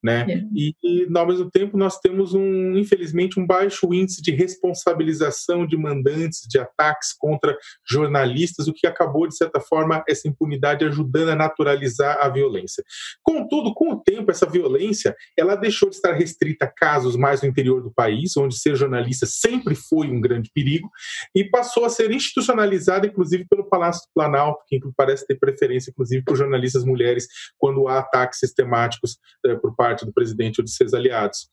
[0.02, 0.26] né?
[0.28, 0.42] É.
[0.54, 5.76] E, e, ao mesmo tempo nós temos um, infelizmente, um baixo índice de responsabilização de
[5.76, 7.56] mandantes de ataques contra
[7.88, 12.82] jornalistas, o que acabou de certa forma essa impunidade ajudando a naturalizar a violência.
[13.22, 17.48] Contudo, com o tempo essa violência ela deixou de estar restrita a casos mais no
[17.48, 20.90] interior do país, onde ser jornalista sempre foi um grande perigo,
[21.34, 26.24] e passou a ser institucionalizada, inclusive pelo Palácio do Planalto, que parece ter preferência, inclusive,
[26.24, 27.26] por jornalistas mulheres
[27.58, 31.48] quando há ataques sistemáticos eh, por parte parte do presidente ou de seus aliados.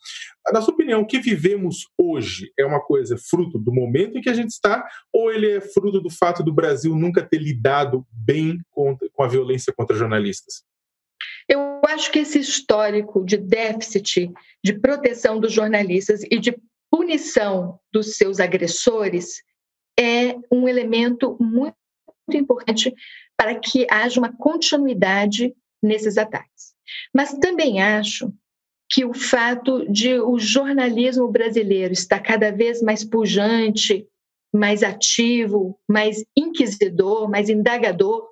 [0.51, 4.29] Na sua opinião, o que vivemos hoje é uma coisa fruto do momento em que
[4.29, 8.59] a gente está, ou ele é fruto do fato do Brasil nunca ter lidado bem
[8.71, 10.63] com, com a violência contra jornalistas?
[11.47, 14.31] Eu acho que esse histórico de déficit
[14.63, 16.55] de proteção dos jornalistas e de
[16.89, 19.41] punição dos seus agressores
[19.99, 21.75] é um elemento muito
[22.33, 22.93] importante
[23.35, 26.73] para que haja uma continuidade nesses ataques.
[27.13, 28.31] Mas também acho
[28.89, 34.07] que o fato de o jornalismo brasileiro estar cada vez mais pujante,
[34.53, 38.27] mais ativo, mais inquisidor, mais indagador,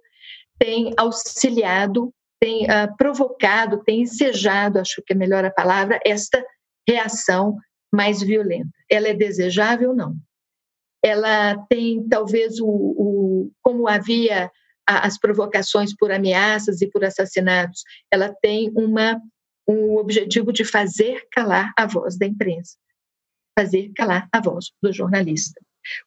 [0.57, 6.43] tem auxiliado, tem uh, provocado, tem ensejado, acho que é melhor a palavra, esta
[6.87, 7.57] reação
[7.93, 8.69] mais violenta.
[8.89, 9.93] Ela é desejável?
[9.93, 10.15] Não.
[11.03, 14.51] Ela tem talvez o, o como havia
[14.87, 19.21] as provocações por ameaças e por assassinatos, ela tem uma
[19.67, 22.77] um objetivo de fazer calar a voz da imprensa,
[23.57, 25.59] fazer calar a voz do jornalista.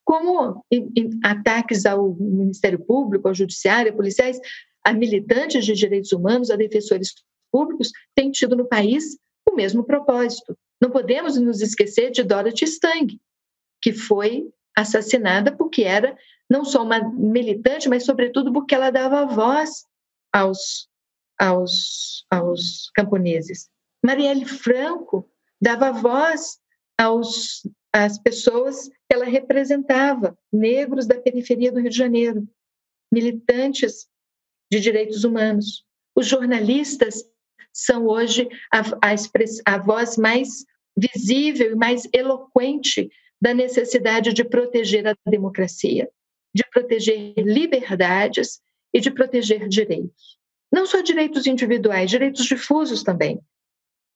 [0.03, 4.41] Como em, em ataques ao Ministério Público, ao Judiciário, a policiais,
[4.85, 7.13] a militantes de direitos humanos, a defensores
[7.53, 9.19] públicos, têm tido no país
[9.49, 10.57] o mesmo propósito.
[10.81, 13.21] Não podemos nos esquecer de Dorothy Stang,
[13.83, 16.17] que foi assassinada porque era
[16.51, 19.87] não só uma militante, mas sobretudo porque ela dava voz
[20.33, 20.89] aos,
[21.39, 23.71] aos, aos camponeses.
[24.05, 25.31] Marielle Franco
[25.61, 26.59] dava voz
[26.99, 32.49] aos, às pessoas que ela representava, negros da periferia do Rio de Janeiro,
[33.13, 34.09] militantes
[34.73, 35.85] de direitos humanos.
[36.17, 37.25] Os jornalistas
[37.73, 40.65] são hoje a, a, express, a voz mais
[40.97, 46.11] visível e mais eloquente da necessidade de proteger a democracia,
[46.55, 48.61] de proteger liberdades
[48.93, 50.39] e de proteger direitos.
[50.73, 53.41] Não só direitos individuais, direitos difusos também.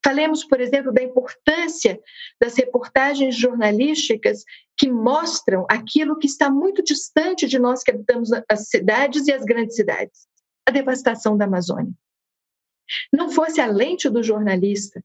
[0.04, 1.98] Falemos, por exemplo, da importância
[2.40, 4.44] das reportagens jornalísticas
[4.76, 9.44] que mostram aquilo que está muito distante de nós que habitamos as cidades e as
[9.44, 10.28] grandes cidades
[10.66, 11.92] a devastação da Amazônia.
[13.12, 15.02] Não fosse a lente do jornalista,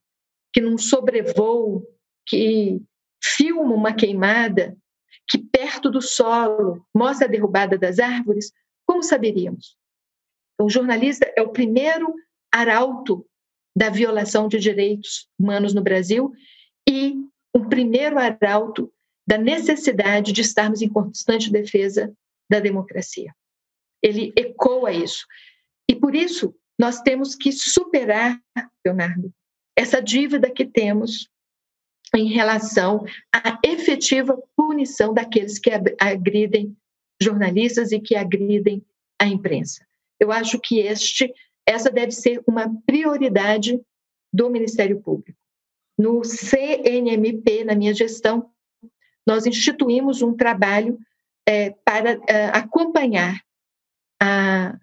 [0.54, 1.86] que num sobrevoo,
[2.26, 2.82] que
[3.22, 4.76] filma uma queimada,
[5.30, 8.52] que perto do solo mostra a derrubada das árvores,
[8.86, 9.78] como saberíamos?
[10.60, 12.14] O jornalista é o primeiro
[12.52, 13.26] arauto
[13.78, 16.34] da violação de direitos humanos no Brasil
[16.90, 17.16] e
[17.54, 18.92] o primeiro arauto
[19.28, 22.12] da necessidade de estarmos em constante defesa
[22.50, 23.34] da democracia.
[24.02, 25.26] Ele ecoa isso.
[25.88, 28.42] E por isso, nós temos que superar,
[28.84, 29.32] Leonardo,
[29.78, 31.30] essa dívida que temos
[32.16, 33.04] em relação
[33.34, 36.76] à efetiva punição daqueles que agridem
[37.22, 38.84] jornalistas e que agridem
[39.20, 39.86] a imprensa.
[40.20, 41.34] Eu acho que este,
[41.66, 43.80] essa deve ser uma prioridade
[44.34, 45.38] do Ministério Público.
[45.98, 48.50] No CNMP, na minha gestão,
[49.28, 50.98] nós instituímos um trabalho
[51.46, 53.42] é, para é, acompanhar
[54.22, 54.80] a,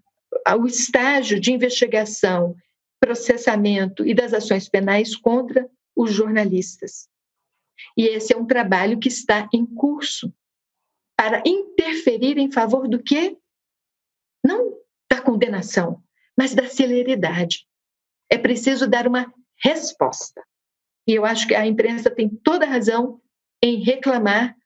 [0.59, 2.55] o estágio de investigação,
[3.01, 7.09] processamento e das ações penais contra os jornalistas.
[7.97, 10.33] E esse é um trabalho que está em curso
[11.17, 13.37] para interferir em favor do que?
[14.45, 14.77] Não
[15.11, 16.03] da condenação,
[16.37, 17.67] mas da celeridade.
[18.31, 20.43] É preciso dar uma resposta.
[21.07, 23.21] E eu acho que a imprensa tem toda a razão
[23.63, 24.57] em reclamar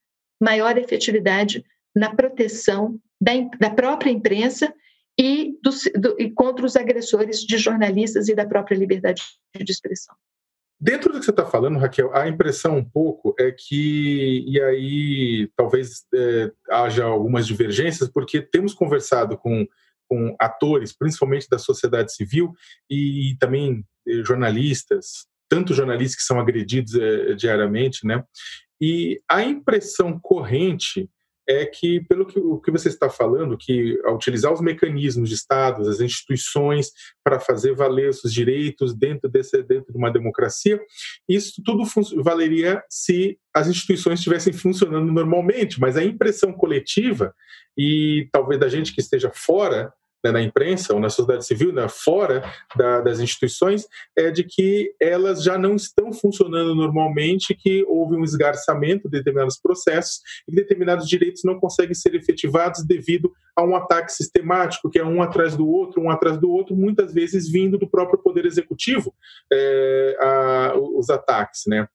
[0.41, 4.75] maior efetividade na proteção da, da própria imprensa
[5.19, 9.23] e, do, do, e contra os agressores de jornalistas e da própria liberdade
[9.55, 10.17] de expressão.
[10.81, 15.51] Dentro do que você está falando, Raquel, a impressão um pouco é que, e aí
[15.55, 19.67] talvez é, haja algumas divergências, porque temos conversado com,
[20.09, 22.53] com atores, principalmente da sociedade civil,
[22.89, 28.25] e também eh, jornalistas, tanto jornalistas que são agredidos é, diariamente, né?
[28.81, 31.11] E a impressão corrente
[31.49, 35.35] é que, pelo que, o que você está falando, que ao utilizar os mecanismos de
[35.35, 36.91] Estados, as instituições,
[37.25, 40.81] para fazer valer os direitos dentro, desse, dentro de uma democracia,
[41.29, 41.85] isso tudo
[42.23, 47.35] valeria se as instituições estivessem funcionando normalmente, mas a impressão coletiva,
[47.77, 49.93] e talvez da gente que esteja fora
[50.25, 52.43] né, na imprensa ou na sociedade civil, né, fora
[52.77, 58.25] da, das instituições, é de que elas já não estão funcionando normalmente, que houve um
[58.25, 64.13] esgarçamento de determinados processos e determinados direitos não conseguem ser efetivados devido a um ataque
[64.13, 67.89] sistemático, que é um atrás do outro, um atrás do outro, muitas vezes vindo do
[67.89, 69.15] próprio Poder Executivo,
[69.53, 71.63] é, a, os ataques.
[71.67, 71.87] Né?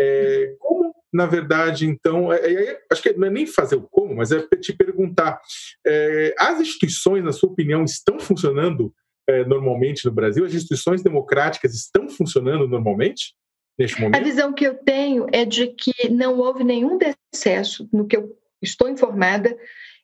[0.00, 4.16] É, como na verdade, então, é, é, acho que não é nem fazer o como,
[4.16, 5.40] mas é te perguntar:
[5.86, 8.94] é, as instituições, na sua opinião, estão funcionando
[9.28, 10.44] é, normalmente no Brasil?
[10.44, 13.34] As instituições democráticas estão funcionando normalmente
[13.78, 14.16] neste momento?
[14.16, 18.34] A visão que eu tenho é de que não houve nenhum decesso, no que eu
[18.62, 19.54] estou informada,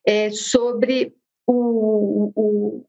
[0.06, 1.14] é, sobre
[1.46, 2.84] o, o,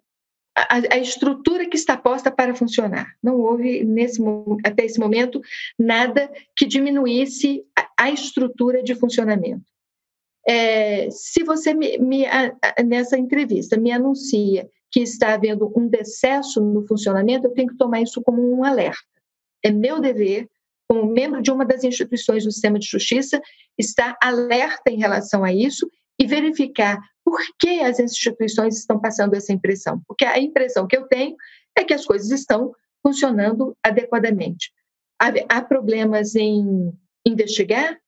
[0.55, 3.15] a, a, estrutura que está posta para funcionar.
[3.23, 4.21] Não houve, nesse,
[4.65, 5.41] até esse momento,
[5.77, 7.63] nada que diminuísse
[7.99, 9.65] a, estrutura de funcionamento.
[10.47, 12.25] É, se você me, me,
[12.85, 18.01] nessa entrevista me anuncia que está havendo um decesso no funcionamento, eu tenho que tomar
[18.01, 19.03] isso como um alerta.
[19.63, 20.49] é meu dever,
[20.87, 23.39] como membro de uma das instituições do sistema de justiça,
[23.77, 25.87] estar alerta em relação a isso
[26.19, 30.01] e verificar por que as instituições estão passando essa impressão.
[30.07, 31.35] Porque a impressão que eu tenho
[31.77, 32.73] é que as coisas estão
[33.03, 34.71] funcionando adequadamente.
[35.21, 36.91] Há, há problemas em
[37.25, 37.99] investigar,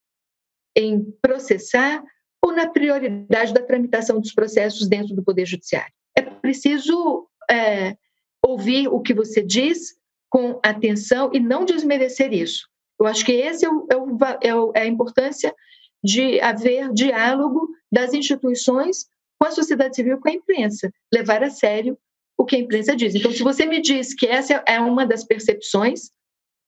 [0.76, 2.02] em processar
[2.44, 5.92] ou na prioridade da tramitação dos processos dentro do Poder Judiciário.
[6.16, 7.96] É preciso é,
[8.44, 9.94] ouvir o que você diz
[10.28, 12.66] com atenção e não desmerecer isso.
[12.98, 15.54] Eu acho que esse é, o, é, o, é, é a importância
[16.02, 19.06] de haver diálogo das instituições
[19.38, 21.98] com a sociedade civil, com a imprensa, levar a sério
[22.38, 23.14] o que a imprensa diz.
[23.14, 26.10] Então, se você me diz que essa é uma das percepções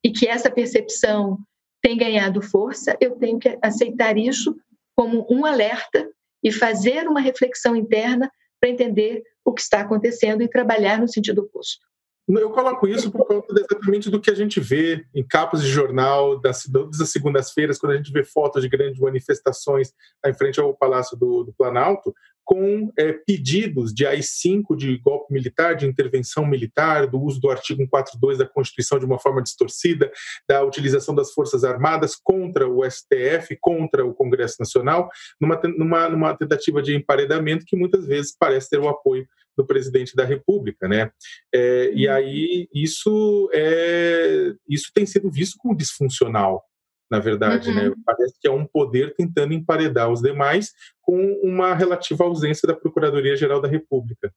[0.04, 1.38] e que essa percepção
[1.84, 4.56] tem ganhado força, eu tenho que aceitar isso
[4.96, 6.10] como um alerta
[6.42, 11.42] e fazer uma reflexão interna para entender o que está acontecendo e trabalhar no sentido
[11.42, 11.84] oposto.
[12.26, 16.40] Eu coloco isso por conta exatamente do que a gente vê em capas de jornal
[16.40, 19.92] das, das segundas-feiras, quando a gente vê fotos de grandes manifestações
[20.24, 22.14] em frente ao Palácio do, do Planalto,
[22.44, 27.80] com é, pedidos de AI-5, de golpe militar, de intervenção militar, do uso do artigo
[27.82, 30.12] 142 da Constituição de uma forma distorcida,
[30.46, 35.08] da utilização das Forças Armadas contra o STF, contra o Congresso Nacional,
[35.40, 39.26] numa, numa, numa tentativa de emparedamento que muitas vezes parece ter o apoio
[39.56, 41.10] do presidente da República, né?
[41.54, 42.14] É, e uhum.
[42.14, 46.64] aí isso é isso tem sido visto como disfuncional
[47.10, 47.84] na verdade, né?
[47.84, 47.90] uhum.
[47.90, 47.96] né?
[48.04, 53.60] Parece que é um poder tentando emparedar os demais com uma relativa ausência da Procuradoria-Geral
[53.60, 54.32] da República.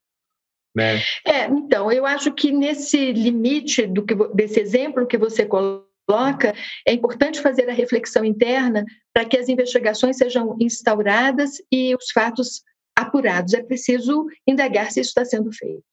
[0.75, 1.01] Né?
[1.25, 6.53] É, então, eu acho que nesse limite do que, desse exemplo que você coloca,
[6.87, 12.61] é importante fazer a reflexão interna para que as investigações sejam instauradas e os fatos
[12.97, 13.53] apurados.
[13.53, 15.83] É preciso indagar se isso está sendo feito.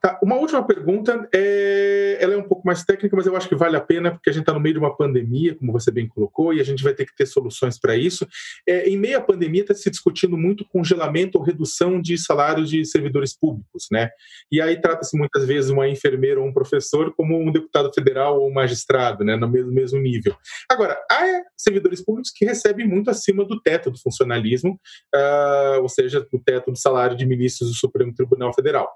[0.00, 3.54] Tá, uma última pergunta, é, ela é um pouco mais técnica, mas eu acho que
[3.54, 6.08] vale a pena, porque a gente está no meio de uma pandemia, como você bem
[6.08, 8.26] colocou, e a gente vai ter que ter soluções para isso.
[8.66, 12.84] É, em meio à pandemia, está se discutindo muito congelamento ou redução de salários de
[12.84, 14.10] servidores públicos, né?
[14.50, 18.48] E aí trata-se muitas vezes uma enfermeira ou um professor como um deputado federal ou
[18.48, 19.36] um magistrado, né?
[19.36, 20.34] No mesmo, mesmo nível.
[20.70, 24.80] Agora, há servidores públicos que recebem muito acima do teto do funcionalismo,
[25.14, 28.88] uh, ou seja, do teto do salário de ministros do Supremo Tribunal Federal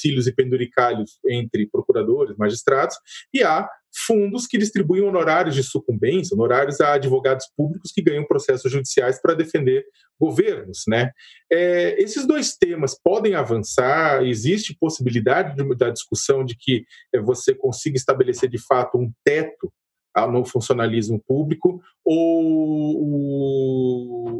[0.00, 2.96] auxílios e penduricalhos entre procuradores, magistrados,
[3.32, 3.68] e há
[4.06, 9.34] fundos que distribuem honorários de sucumbência, honorários a advogados públicos que ganham processos judiciais para
[9.34, 9.84] defender
[10.18, 10.84] governos.
[10.86, 11.10] Né?
[11.50, 14.24] É, esses dois temas podem avançar?
[14.24, 19.72] Existe possibilidade de, da discussão de que é, você consiga estabelecer de fato um teto
[20.16, 22.96] no funcionalismo público ou,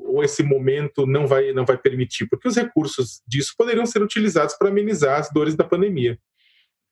[0.06, 2.26] ou, esse momento não vai, não vai permitir?
[2.28, 6.18] Porque os recursos disso poderiam ser utilizados para amenizar as dores da pandemia.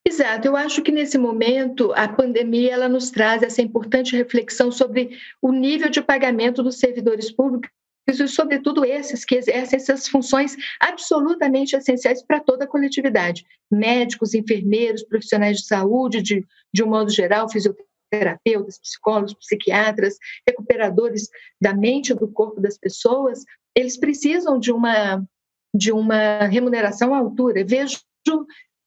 [0.06, 5.10] Exato, eu acho que nesse momento a pandemia ela nos traz essa importante reflexão sobre
[5.42, 7.70] o nível de pagamento dos servidores públicos
[8.08, 15.02] e sobretudo esses que exercem essas funções absolutamente essenciais para toda a coletividade, médicos, enfermeiros,
[15.02, 20.16] profissionais de saúde, de, de um modo geral, fisioterapeutas, terapeutas, psicólogos, psiquiatras,
[20.46, 21.28] recuperadores
[21.60, 23.44] da mente e do corpo das pessoas,
[23.74, 25.24] eles precisam de uma,
[25.74, 27.64] de uma remuneração à altura.
[27.64, 28.00] Vejo,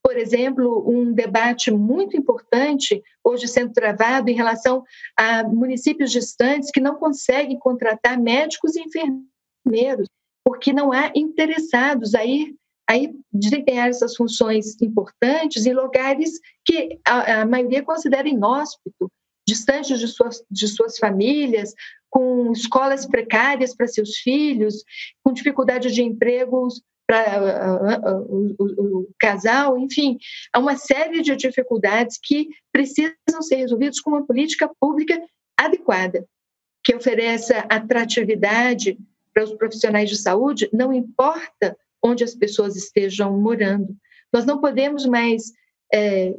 [0.04, 4.84] por exemplo, um debate muito importante hoje sendo travado em relação
[5.16, 10.08] a municípios distantes que não conseguem contratar médicos e enfermeiros,
[10.44, 12.56] porque não há interessados a ir
[12.92, 19.10] aí desempenhar essas funções importantes em lugares que a, a maioria considera inóspito,
[19.48, 21.74] distantes de suas, de suas famílias,
[22.10, 24.84] com escolas precárias para seus filhos,
[25.24, 30.18] com dificuldade de empregos para uh, uh, uh, o casal, enfim,
[30.54, 35.22] há uma série de dificuldades que precisam ser resolvidas com uma política pública
[35.58, 36.26] adequada,
[36.84, 38.98] que ofereça atratividade
[39.34, 43.96] para os profissionais de saúde, não importa onde as pessoas estejam morando.
[44.34, 45.52] Nós não podemos mais
[45.94, 46.34] é,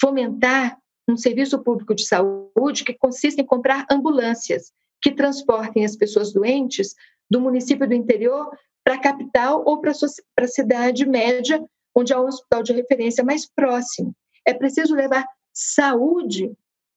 [0.00, 0.78] fomentar
[1.08, 6.94] um serviço público de saúde que consiste em comprar ambulâncias que transportem as pessoas doentes
[7.28, 8.48] do município do interior
[8.84, 11.62] para a capital ou para a cidade média,
[11.94, 14.14] onde há um hospital de referência mais próximo.
[14.46, 16.52] É preciso levar saúde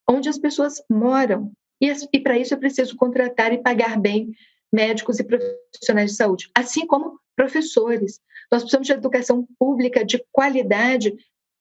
[0.08, 1.52] onde as pessoas moram.
[1.82, 4.32] E, e para isso é preciso contratar e pagar bem
[4.74, 8.20] médicos e profissionais de saúde, assim como professores.
[8.52, 11.14] Nós precisamos de educação pública de qualidade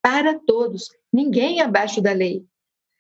[0.03, 2.45] para todos, ninguém abaixo da lei.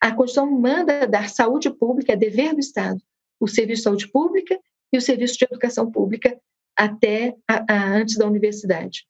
[0.00, 3.00] A Constituição manda dar saúde pública, é dever do Estado,
[3.40, 4.58] o serviço de saúde pública
[4.92, 6.38] e o serviço de educação pública
[6.76, 9.06] até a, a, antes da universidade.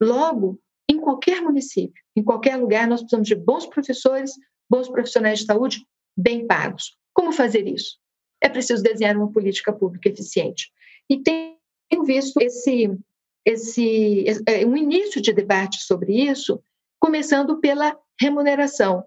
[0.00, 0.58] Logo,
[0.88, 4.32] em qualquer município, em qualquer lugar, nós precisamos de bons professores,
[4.70, 6.96] bons profissionais de saúde bem pagos.
[7.12, 7.98] Como fazer isso?
[8.40, 10.70] É preciso desenhar uma política pública eficiente.
[11.10, 12.96] E tenho visto esse,
[13.44, 16.62] esse é, um início de debate sobre isso,
[17.00, 19.04] começando pela remuneração.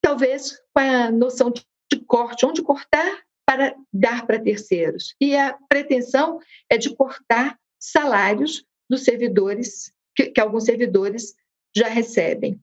[0.00, 1.64] Talvez com a noção de
[2.06, 5.14] corte, onde cortar para dar para terceiros.
[5.20, 11.34] E a pretensão é de cortar salários dos servidores, que, que alguns servidores
[11.76, 12.60] já recebem.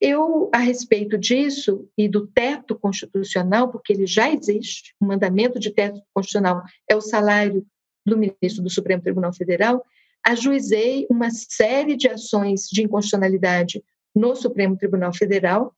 [0.00, 5.70] Eu, a respeito disso e do teto constitucional, porque ele já existe, o mandamento de
[5.70, 7.66] teto constitucional é o salário
[8.06, 9.84] do ministro do Supremo Tribunal Federal,
[10.26, 13.82] ajuizei uma série de ações de inconstitucionalidade
[14.14, 15.74] no Supremo Tribunal Federal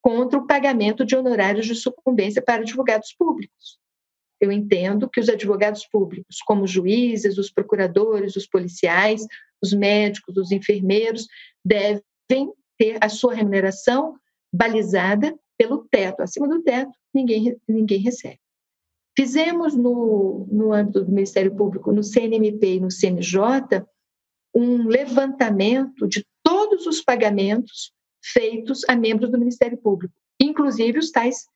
[0.00, 3.80] contra o pagamento de honorários de sucumbência para advogados públicos.
[4.40, 9.26] Eu entendo que os advogados públicos, como os juízes, os procuradores, os policiais,
[9.60, 11.26] os médicos, os enfermeiros,
[11.64, 14.16] devem ter a sua remuneração
[14.52, 16.22] balizada pelo teto.
[16.22, 18.40] Acima do teto, ninguém, ninguém recebe.
[19.16, 23.40] Fizemos no, no âmbito do Ministério Público, no CNMP e no CNJ,
[24.54, 27.92] um levantamento de todos os pagamentos
[28.22, 31.46] feitos a membros do Ministério Público, inclusive os tais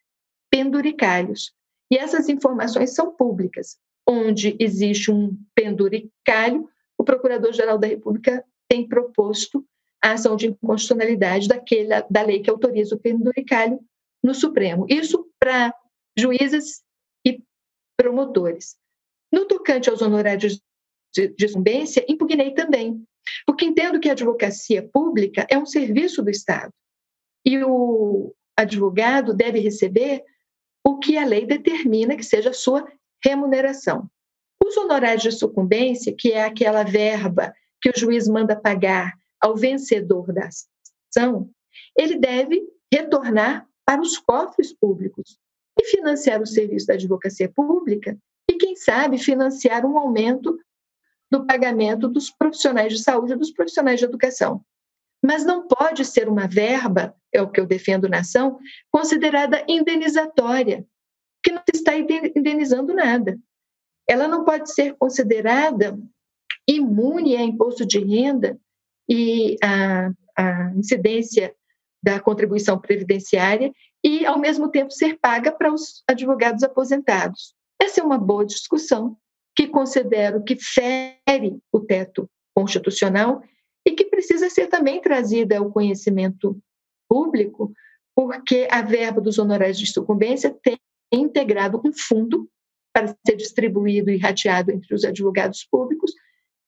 [0.51, 1.53] penduricalhos.
[1.91, 3.79] E essas informações são públicas.
[4.09, 9.65] Onde existe um penduricalho, o Procurador-Geral da República tem proposto
[10.03, 13.81] a ação de inconstitucionalidade daquele, da lei que autoriza o penduricalho
[14.23, 14.87] no Supremo.
[14.89, 15.75] Isso para
[16.17, 16.83] juízes
[17.25, 17.43] e
[17.97, 18.77] promotores.
[19.33, 20.61] No tocante aos honorários
[21.13, 21.47] de, de
[22.09, 23.05] impugnei também,
[23.47, 26.73] porque entendo que a advocacia pública é um serviço do Estado
[27.45, 30.23] e o advogado deve receber
[30.85, 32.87] o que a lei determina que seja a sua
[33.23, 34.09] remuneração.
[34.63, 40.33] Os honorários de sucumbência, que é aquela verba que o juiz manda pagar ao vencedor
[40.33, 41.51] da ação,
[41.97, 42.63] ele deve
[42.93, 45.39] retornar para os cofres públicos
[45.79, 48.19] e financiar o serviço da advocacia pública
[48.49, 50.59] e, quem sabe, financiar um aumento
[51.31, 54.65] do pagamento dos profissionais de saúde e dos profissionais de educação.
[55.25, 58.59] Mas não pode ser uma verba, é o que eu defendo na ação,
[58.91, 60.85] considerada indenizatória,
[61.43, 63.39] que não está indenizando nada.
[64.09, 65.99] Ela não pode ser considerada
[66.67, 68.59] imune a imposto de renda
[69.11, 71.53] e a, a incidência
[72.03, 73.73] da contribuição previdenciária
[74.05, 77.55] e, ao mesmo tempo, ser paga para os advogados aposentados.
[77.83, 79.17] Essa é uma boa discussão
[79.55, 83.43] que considero que fere o teto constitucional
[83.85, 86.57] e que precisa ser também trazida ao conhecimento
[87.09, 87.73] público,
[88.15, 90.79] porque a verba dos honorários de sucumbência tem
[91.13, 92.49] integrado um fundo
[92.93, 96.13] para ser distribuído e rateado entre os advogados públicos,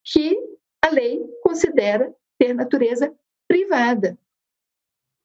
[0.04, 0.36] que
[0.82, 3.12] a lei considera ter natureza
[3.48, 4.18] privada,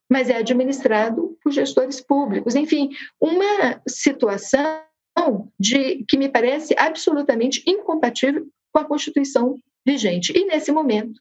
[0.09, 2.55] mas é administrado por gestores públicos.
[2.55, 2.89] Enfim,
[3.19, 9.55] uma situação de que me parece absolutamente incompatível com a Constituição
[9.85, 10.31] vigente.
[10.35, 11.19] E nesse momento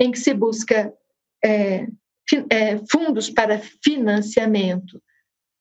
[0.00, 0.92] em que se busca
[1.44, 1.86] é,
[2.50, 5.00] é, fundos para financiamento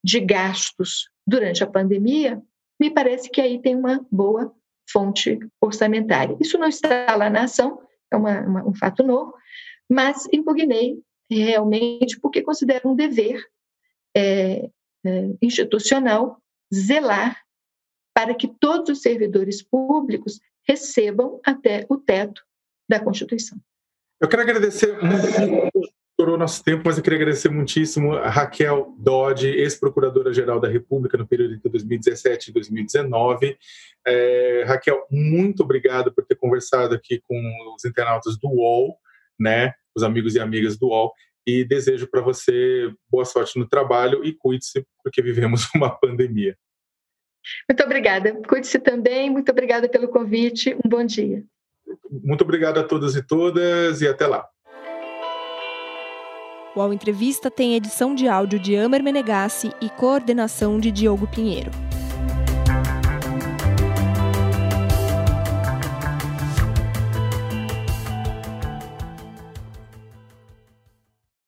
[0.03, 2.41] de gastos durante a pandemia,
[2.79, 4.53] me parece que aí tem uma boa
[4.89, 6.37] fonte orçamentária.
[6.39, 7.81] Isso não está lá na ação,
[8.11, 9.33] é uma, uma, um fato novo,
[9.89, 10.99] mas impugnei
[11.29, 13.43] realmente porque considero um dever
[14.15, 14.69] é,
[15.05, 16.41] é, institucional
[16.73, 17.41] zelar
[18.13, 22.41] para que todos os servidores públicos recebam até o teto
[22.89, 23.57] da Constituição.
[24.19, 29.47] Eu quero agradecer muito, estourou nosso tempo, mas eu queria agradecer muitíssimo a Raquel Dodge,
[29.47, 33.55] ex-procuradora-geral da República no período entre 2017 e 2019.
[34.05, 37.39] É, Raquel, muito obrigado por ter conversado aqui com
[37.75, 38.97] os internautas do UOL
[39.39, 41.11] né, os amigos e amigas do UOL,
[41.45, 46.57] e desejo para você boa sorte no trabalho e cuide-se, porque vivemos uma pandemia.
[47.69, 48.33] Muito obrigada.
[48.47, 49.29] Cuide-se também.
[49.29, 50.75] Muito obrigada pelo convite.
[50.83, 51.43] Um bom dia.
[52.11, 54.45] Muito obrigado a todos e todas e até lá.
[56.75, 61.71] O UOL Entrevista tem edição de áudio de Amer Menegassi e coordenação de Diogo Pinheiro.